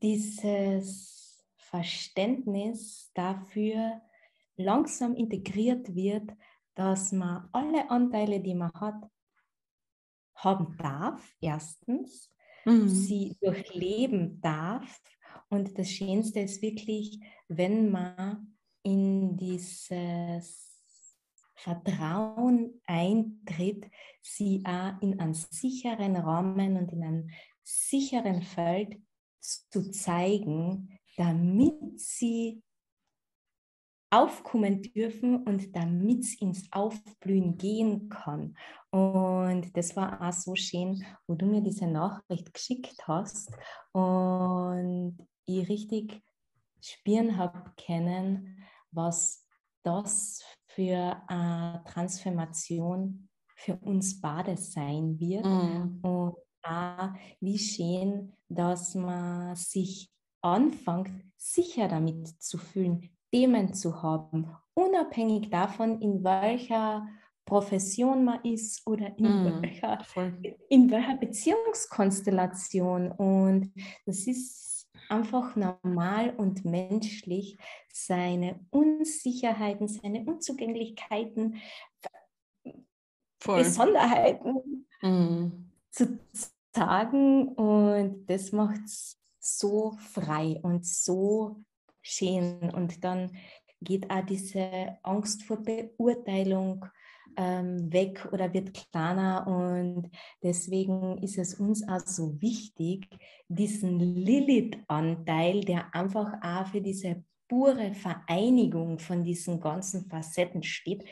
dieses 0.00 1.44
Verständnis 1.56 3.10
dafür 3.14 4.00
langsam 4.56 5.16
integriert 5.16 5.92
wird, 5.94 6.30
dass 6.76 7.10
man 7.10 7.48
alle 7.52 7.90
Anteile, 7.90 8.40
die 8.40 8.54
man 8.54 8.72
hat, 8.74 9.10
haben 10.44 10.76
darf, 10.78 11.34
erstens, 11.40 12.30
mhm. 12.64 12.88
sie 12.88 13.36
durchleben 13.40 14.40
darf 14.40 15.00
und 15.48 15.78
das 15.78 15.90
Schönste 15.90 16.40
ist 16.40 16.62
wirklich, 16.62 17.20
wenn 17.48 17.90
man 17.90 18.56
in 18.82 19.36
dieses 19.36 20.70
Vertrauen 21.54 22.80
eintritt, 22.86 23.90
sie 24.22 24.62
auch 24.64 25.00
in 25.02 25.20
einen 25.20 25.34
sicheren 25.34 26.16
Rahmen 26.16 26.76
und 26.76 26.92
in 26.92 27.02
einem 27.02 27.30
sicheren 27.62 28.42
Feld 28.42 28.96
zu 29.40 29.90
zeigen, 29.90 30.98
damit 31.16 32.00
sie 32.00 32.62
aufkommen 34.10 34.82
dürfen 34.82 35.44
und 35.44 35.74
damit 35.74 36.20
es 36.20 36.40
ins 36.40 36.66
Aufblühen 36.72 37.56
gehen 37.56 38.08
kann. 38.08 38.56
Und 38.90 39.76
das 39.76 39.94
war 39.94 40.20
auch 40.20 40.32
so 40.32 40.56
schön, 40.56 41.04
wo 41.26 41.34
du 41.34 41.46
mir 41.46 41.60
diese 41.60 41.86
Nachricht 41.86 42.52
geschickt 42.52 43.06
hast 43.06 43.52
und 43.92 45.16
ich 45.46 45.68
richtig 45.68 46.22
spüren 46.80 47.36
habe 47.36 47.72
können, 47.86 48.58
was 48.90 49.46
das 49.82 50.42
für 50.66 51.22
eine 51.28 51.82
Transformation 51.86 53.28
für 53.54 53.76
uns 53.76 54.20
beide 54.20 54.56
sein 54.56 55.18
wird. 55.20 55.44
Mhm. 55.44 56.00
Und 56.02 56.36
auch 56.62 57.10
wie 57.40 57.58
schön, 57.58 58.32
dass 58.48 58.94
man 58.94 59.54
sich 59.54 60.10
anfängt, 60.42 61.10
sicher 61.36 61.88
damit 61.88 62.28
zu 62.42 62.58
fühlen, 62.58 63.10
Themen 63.32 63.74
zu 63.74 64.02
haben, 64.02 64.50
unabhängig 64.74 65.50
davon, 65.50 66.00
in 66.00 66.24
welcher 66.24 67.06
Profession 67.44 68.24
man 68.24 68.44
ist 68.44 68.86
oder 68.86 69.16
in, 69.18 69.24
mm, 69.26 69.62
welcher, 69.62 69.98
in 70.68 70.90
welcher 70.90 71.16
Beziehungskonstellation. 71.16 73.10
Und 73.12 73.72
das 74.06 74.26
ist 74.26 74.88
einfach 75.08 75.56
normal 75.56 76.34
und 76.36 76.64
menschlich, 76.64 77.58
seine 77.92 78.60
Unsicherheiten, 78.70 79.88
seine 79.88 80.24
Unzugänglichkeiten, 80.24 81.60
Voll. 83.42 83.64
Besonderheiten 83.64 84.86
mm. 85.02 85.70
zu 85.90 86.18
sagen. 86.74 87.48
Und 87.48 88.26
das 88.26 88.52
macht 88.52 88.84
es 88.84 89.18
so 89.38 89.96
frei 89.98 90.60
und 90.62 90.86
so 90.86 91.64
schön. 92.02 92.70
Und 92.70 93.04
dann 93.04 93.36
geht 93.80 94.10
auch 94.10 94.24
diese 94.24 94.98
Angst 95.02 95.42
vor 95.42 95.62
Beurteilung 95.62 96.86
ähm, 97.36 97.92
weg 97.92 98.28
oder 98.32 98.52
wird 98.52 98.74
kleiner. 98.74 99.46
Und 99.46 100.10
deswegen 100.42 101.18
ist 101.18 101.38
es 101.38 101.54
uns 101.54 101.86
auch 101.88 102.06
so 102.06 102.40
wichtig, 102.40 103.08
diesen 103.48 103.98
Lilith-Anteil, 103.98 105.60
der 105.60 105.94
einfach 105.94 106.34
auch 106.42 106.66
für 106.68 106.80
diese 106.80 107.24
pure 107.48 107.94
Vereinigung 107.94 108.98
von 108.98 109.24
diesen 109.24 109.60
ganzen 109.60 110.08
Facetten 110.08 110.62
steht, 110.62 111.04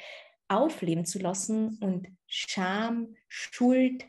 aufleben 0.46 1.04
zu 1.04 1.18
lassen 1.18 1.78
und 1.80 2.08
Scham, 2.26 3.16
Schuld, 3.26 4.04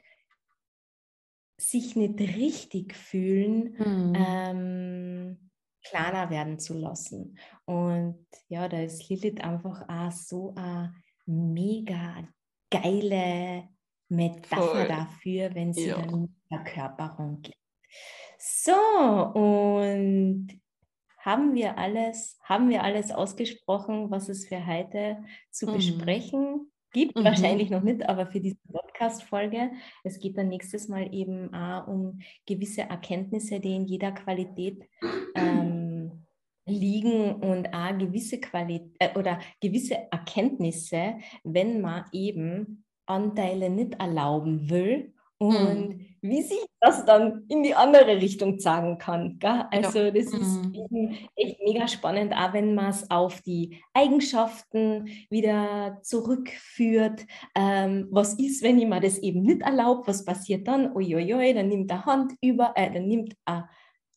sich 1.58 1.96
nicht 1.96 2.20
richtig 2.20 2.94
fühlen, 2.96 3.76
mhm. 3.78 4.14
ähm, 4.16 5.49
kleiner 5.84 6.30
werden 6.30 6.60
zu 6.60 6.78
lassen. 6.78 7.38
Und 7.66 8.26
ja, 8.48 8.68
da 8.68 8.82
ist 8.82 9.10
Lilith 9.10 9.42
einfach 9.42 9.88
auch 9.88 10.12
so 10.12 10.54
eine 10.56 10.94
mega 11.26 12.28
geile 12.70 13.70
Metapher 14.10 14.62
Voll. 14.62 14.88
dafür, 14.88 15.54
wenn 15.56 15.74
sie 15.74 15.88
ja. 15.88 15.98
dann 15.98 16.10
in 16.10 16.36
der 16.50 16.60
Verkörperung 16.60 17.42
geht. 17.42 17.56
So, 18.38 18.72
und 18.72 20.60
haben 21.18 21.54
wir 21.54 21.78
alles, 21.78 22.40
haben 22.44 22.70
wir 22.70 22.84
alles 22.84 23.12
ausgesprochen, 23.12 24.10
was 24.10 24.30
es 24.30 24.48
für 24.48 24.66
heute 24.66 25.24
zu 25.52 25.68
mhm. 25.68 25.74
besprechen 25.74 26.72
gibt? 26.92 27.18
Mhm. 27.18 27.24
Wahrscheinlich 27.24 27.70
noch 27.70 27.84
nicht, 27.84 28.08
aber 28.08 28.28
für 28.28 28.40
diese 28.40 28.58
Podcast-Folge. 28.72 29.72
Es 30.04 30.20
geht 30.20 30.38
dann 30.38 30.50
nächstes 30.50 30.88
Mal 30.88 31.14
eben 31.14 31.54
auch 31.54 31.88
um 31.88 32.20
gewisse 32.46 32.82
Erkenntnisse, 32.82 33.60
die 33.60 33.76
in 33.76 33.86
jeder 33.86 34.12
Qualität 34.12 34.88
ähm, 35.36 36.26
liegen 36.66 37.36
und 37.36 37.74
auch 37.74 37.98
gewisse 37.98 38.40
Qualität 38.40 38.96
äh, 39.00 39.18
oder 39.18 39.40
gewisse 39.62 40.12
Erkenntnisse, 40.12 41.16
wenn 41.44 41.82
man 41.82 42.06
eben 42.12 42.86
Anteile 43.06 43.70
nicht 43.70 43.96
erlauben 44.00 44.70
will 44.70 45.14
und 45.40 45.90
mhm. 45.90 46.06
wie 46.22 46.42
sich 46.42 46.60
das 46.82 47.06
dann 47.06 47.46
in 47.48 47.64
die 47.64 47.74
andere 47.74 48.18
Richtung 48.18 48.60
zeigen 48.60 48.98
kann. 48.98 49.40
Gell? 49.40 49.64
Also 49.72 50.00
ja. 50.00 50.12
das 50.12 50.32
mhm. 50.34 50.74
ist 50.74 51.30
echt 51.36 51.60
mega 51.64 51.88
spannend, 51.88 52.34
auch 52.34 52.54
wenn 52.54 52.76
man 52.76 52.90
es 52.90 53.10
auf 53.10 53.42
die 53.42 53.82
Eigenschaften 53.94 55.08
wieder 55.30 56.00
zurückführt. 56.04 57.26
Ähm, 57.56 58.08
was 58.12 58.34
ist, 58.34 58.62
wenn 58.64 58.80
ich 58.80 58.88
mir 58.88 59.00
das 59.00 59.18
eben 59.20 59.42
nicht 59.44 59.62
erlaubt? 59.62 60.08
Was 60.08 60.26
passiert 60.26 60.68
dann? 60.68 60.94
Uiuiui, 60.94 61.54
dann 61.54 61.70
nimmt 61.70 61.90
der 61.90 62.06
Hand 62.06 62.34
über, 62.42 62.74
äh, 62.76 62.92
dann 62.92 63.08
nimmt 63.08 63.34
äh, 63.46 63.62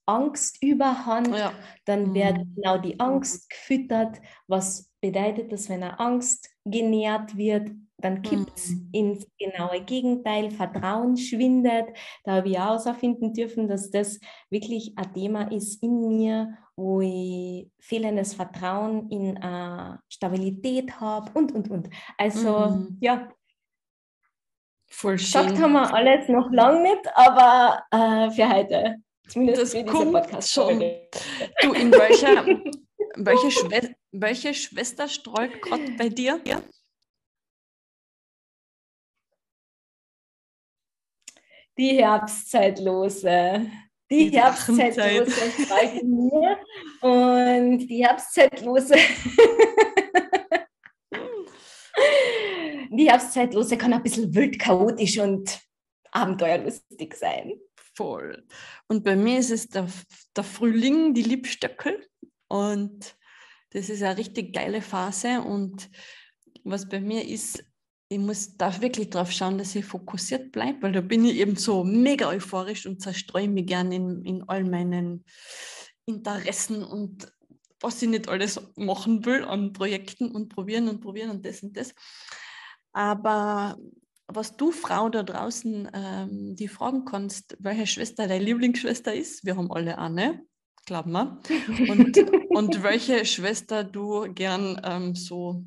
Angst 0.06 0.60
überhand, 0.60 1.28
ja. 1.28 1.52
dann 1.84 2.08
mhm. 2.08 2.14
wird 2.14 2.38
genau 2.56 2.78
die 2.78 2.98
Angst 2.98 3.48
gefüttert. 3.48 4.20
Was 4.48 4.90
bedeutet 5.00 5.52
das, 5.52 5.68
wenn 5.68 5.84
eine 5.84 6.00
Angst 6.00 6.50
genährt 6.64 7.36
wird? 7.36 7.70
Dann 8.02 8.22
kippt 8.22 8.56
es 8.56 8.70
mhm. 8.70 8.88
ins 8.92 9.26
genaue 9.38 9.80
Gegenteil, 9.82 10.50
Vertrauen 10.50 11.16
schwindet. 11.16 11.88
Da 12.24 12.36
habe 12.36 12.48
ich 12.48 12.58
auch 12.58 12.84
herausfinden 12.84 13.32
dürfen, 13.32 13.68
dass 13.68 13.90
das 13.90 14.18
wirklich 14.50 14.92
ein 14.96 15.12
Thema 15.14 15.50
ist 15.50 15.82
in 15.82 16.08
mir, 16.08 16.58
wo 16.76 17.00
ich 17.00 17.70
fehlendes 17.80 18.34
Vertrauen 18.34 19.08
in 19.10 19.36
äh, 19.36 19.96
Stabilität 20.08 21.00
habe 21.00 21.30
und, 21.34 21.52
und, 21.52 21.70
und. 21.70 21.88
Also, 22.18 22.70
mhm. 22.70 22.98
ja. 23.00 23.28
Voll 24.88 25.18
schön. 25.18 25.42
Gesagt 25.42 25.62
haben 25.62 25.72
wir 25.72 25.94
alles 25.94 26.28
noch 26.28 26.50
lange 26.52 26.82
nicht, 26.82 27.08
aber 27.14 27.82
äh, 27.90 28.30
für 28.30 28.48
heute. 28.48 28.96
Zumindest 29.28 29.62
das 29.62 29.70
für 29.72 29.84
diese 29.84 30.12
podcast 30.12 30.52
schon. 30.52 30.80
Du, 31.62 31.72
in 31.72 31.92
welcher, 31.92 32.44
welche, 33.16 33.50
Schwe 33.50 33.94
welche 34.10 34.52
Schwester 34.52 35.08
streut 35.08 35.62
gerade 35.62 35.92
bei 35.96 36.08
dir? 36.08 36.40
Ja? 36.44 36.60
Die 41.78 41.96
Herbstzeitlose. 41.96 43.70
Die, 44.10 44.30
die 44.30 44.38
Herbstzeitlose 44.38 45.52
bei 45.68 46.02
mir 46.04 46.58
und 47.00 47.78
die 47.86 48.04
Herbstzeitlose. 48.04 48.96
die 52.90 53.10
Herbstzeitlose 53.10 53.78
kann 53.78 53.94
ein 53.94 54.02
bisschen 54.02 54.34
wild, 54.34 54.58
chaotisch 54.58 55.18
und 55.18 55.60
abenteuerlustig 56.10 57.14
sein. 57.14 57.54
Voll. 57.94 58.46
Und 58.88 59.04
bei 59.04 59.16
mir 59.16 59.38
ist 59.38 59.50
es 59.50 59.68
der, 59.68 59.88
der 60.36 60.44
Frühling, 60.44 61.14
die 61.14 61.22
Liebstöckel. 61.22 62.06
Und 62.48 63.16
das 63.70 63.88
ist 63.88 64.02
eine 64.02 64.18
richtig 64.18 64.54
geile 64.54 64.82
Phase. 64.82 65.40
Und 65.40 65.90
was 66.64 66.88
bei 66.88 67.00
mir 67.00 67.26
ist, 67.26 67.64
ich 68.12 68.18
muss, 68.18 68.56
darf 68.56 68.80
wirklich 68.80 69.10
darauf 69.10 69.32
schauen, 69.32 69.58
dass 69.58 69.74
ich 69.74 69.84
fokussiert 69.84 70.52
bleibe, 70.52 70.82
weil 70.82 70.92
da 70.92 71.00
bin 71.00 71.24
ich 71.24 71.36
eben 71.36 71.56
so 71.56 71.82
mega 71.82 72.28
euphorisch 72.28 72.86
und 72.86 73.00
zerstreue 73.00 73.48
mich 73.48 73.66
gerne 73.66 73.94
in, 73.96 74.22
in 74.24 74.48
all 74.48 74.64
meinen 74.64 75.24
Interessen 76.04 76.84
und 76.84 77.32
was 77.80 78.02
ich 78.02 78.08
nicht 78.08 78.28
alles 78.28 78.60
machen 78.76 79.24
will 79.24 79.44
an 79.44 79.72
Projekten 79.72 80.30
und 80.30 80.50
probieren 80.50 80.88
und 80.88 81.00
probieren 81.00 81.30
und 81.30 81.44
das 81.44 81.62
und 81.62 81.76
das. 81.76 81.94
Aber 82.92 83.76
was 84.28 84.56
du, 84.56 84.70
Frau 84.70 85.08
da 85.08 85.22
draußen, 85.22 85.90
ähm, 85.92 86.56
die 86.56 86.68
fragen 86.68 87.04
kannst, 87.04 87.56
welche 87.58 87.86
Schwester 87.86 88.28
deine 88.28 88.44
Lieblingsschwester 88.44 89.14
ist, 89.14 89.44
wir 89.44 89.56
haben 89.56 89.72
alle 89.72 89.98
eine, 89.98 90.42
glauben 90.86 91.12
wir, 91.12 91.40
und, 91.88 92.16
und 92.50 92.82
welche 92.82 93.24
Schwester 93.24 93.84
du 93.84 94.32
gern 94.32 94.80
ähm, 94.84 95.14
so 95.14 95.64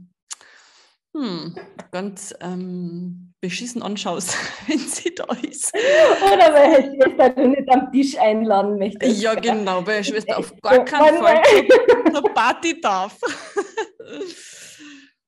hm, 1.15 1.55
ganz 1.91 2.33
ähm, 2.41 3.31
beschissen 3.39 3.81
anschaust, 3.81 4.35
wenn 4.67 4.79
sie 4.79 5.15
da 5.15 5.25
ist. 5.49 5.73
Oder 5.73 6.53
welche 6.53 6.93
Schwester 6.93 7.29
du 7.29 7.47
nicht 7.47 7.69
am 7.69 7.91
Tisch 7.91 8.17
einladen 8.17 8.77
möchtest. 8.77 9.21
Ja, 9.21 9.33
genau, 9.35 9.87
welche 9.87 10.11
Schwester 10.11 10.37
auf 10.37 10.53
gar 10.61 10.83
keinen 10.83 11.17
Fall 11.19 11.41
zur 12.13 12.23
Party 12.33 12.81
darf. 12.81 13.17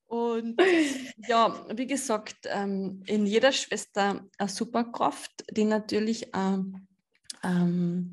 Und 0.07 0.61
ja, 1.27 1.65
wie 1.73 1.87
gesagt, 1.87 2.35
ähm, 2.45 3.03
in 3.07 3.25
jeder 3.25 3.53
Schwester 3.53 4.25
eine 4.37 4.49
Superkraft, 4.49 5.45
die 5.51 5.63
natürlich 5.63 6.27
ähm, 6.35 6.87
ähm, 7.43 8.11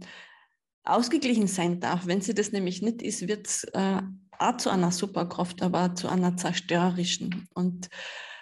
ausgeglichen 0.84 1.48
sein 1.48 1.80
darf. 1.80 2.06
Wenn 2.06 2.20
sie 2.20 2.34
das 2.34 2.52
nämlich 2.52 2.82
nicht 2.82 3.02
ist, 3.02 3.26
wird 3.26 3.46
es 3.46 3.64
äh, 3.72 4.02
auch 4.48 4.56
zu 4.56 4.70
einer 4.70 4.90
Superkraft, 4.90 5.62
aber 5.62 5.86
auch 5.86 5.94
zu 5.94 6.08
einer 6.08 6.36
zerstörerischen. 6.36 7.48
Und 7.54 7.88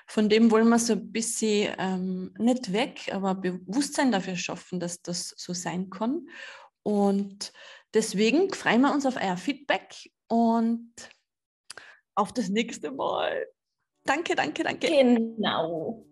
von 0.07 0.29
dem 0.29 0.51
wollen 0.51 0.69
wir 0.69 0.79
so 0.79 0.95
ein 0.95 1.12
bisschen 1.12 1.75
ähm, 1.79 2.35
nicht 2.38 2.73
weg, 2.73 3.11
aber 3.12 3.35
Bewusstsein 3.35 4.12
dafür 4.12 4.37
schaffen, 4.37 4.81
dass 4.81 5.03
das 5.03 5.35
so 5.37 5.53
sein 5.53 5.91
kann. 5.91 6.27
Und 6.83 7.53
deswegen 7.95 8.53
freuen 8.53 8.83
wir 8.83 8.93
uns 8.93 9.07
auf 9.07 9.17
euer 9.17 9.37
Feedback 9.37 10.11
und 10.29 10.93
auf 12.15 12.33
das 12.33 12.49
nächste 12.49 12.91
Mal. 12.91 13.47
Danke, 14.05 14.35
danke, 14.35 14.65
danke. 14.65 14.88
Genau. 14.88 16.05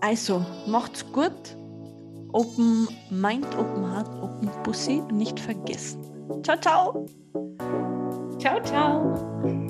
Also, 0.00 0.44
macht's 0.66 1.04
gut. 1.12 1.56
Open 2.32 2.88
Mind, 3.10 3.46
Open 3.56 3.90
Heart, 3.90 4.08
Open 4.22 4.50
Pussy 4.62 5.02
nicht 5.12 5.38
vergessen. 5.38 6.02
Ciao, 6.42 6.58
ciao. 6.58 7.06
Ciao, 8.42 8.60
ciao. 8.60 9.61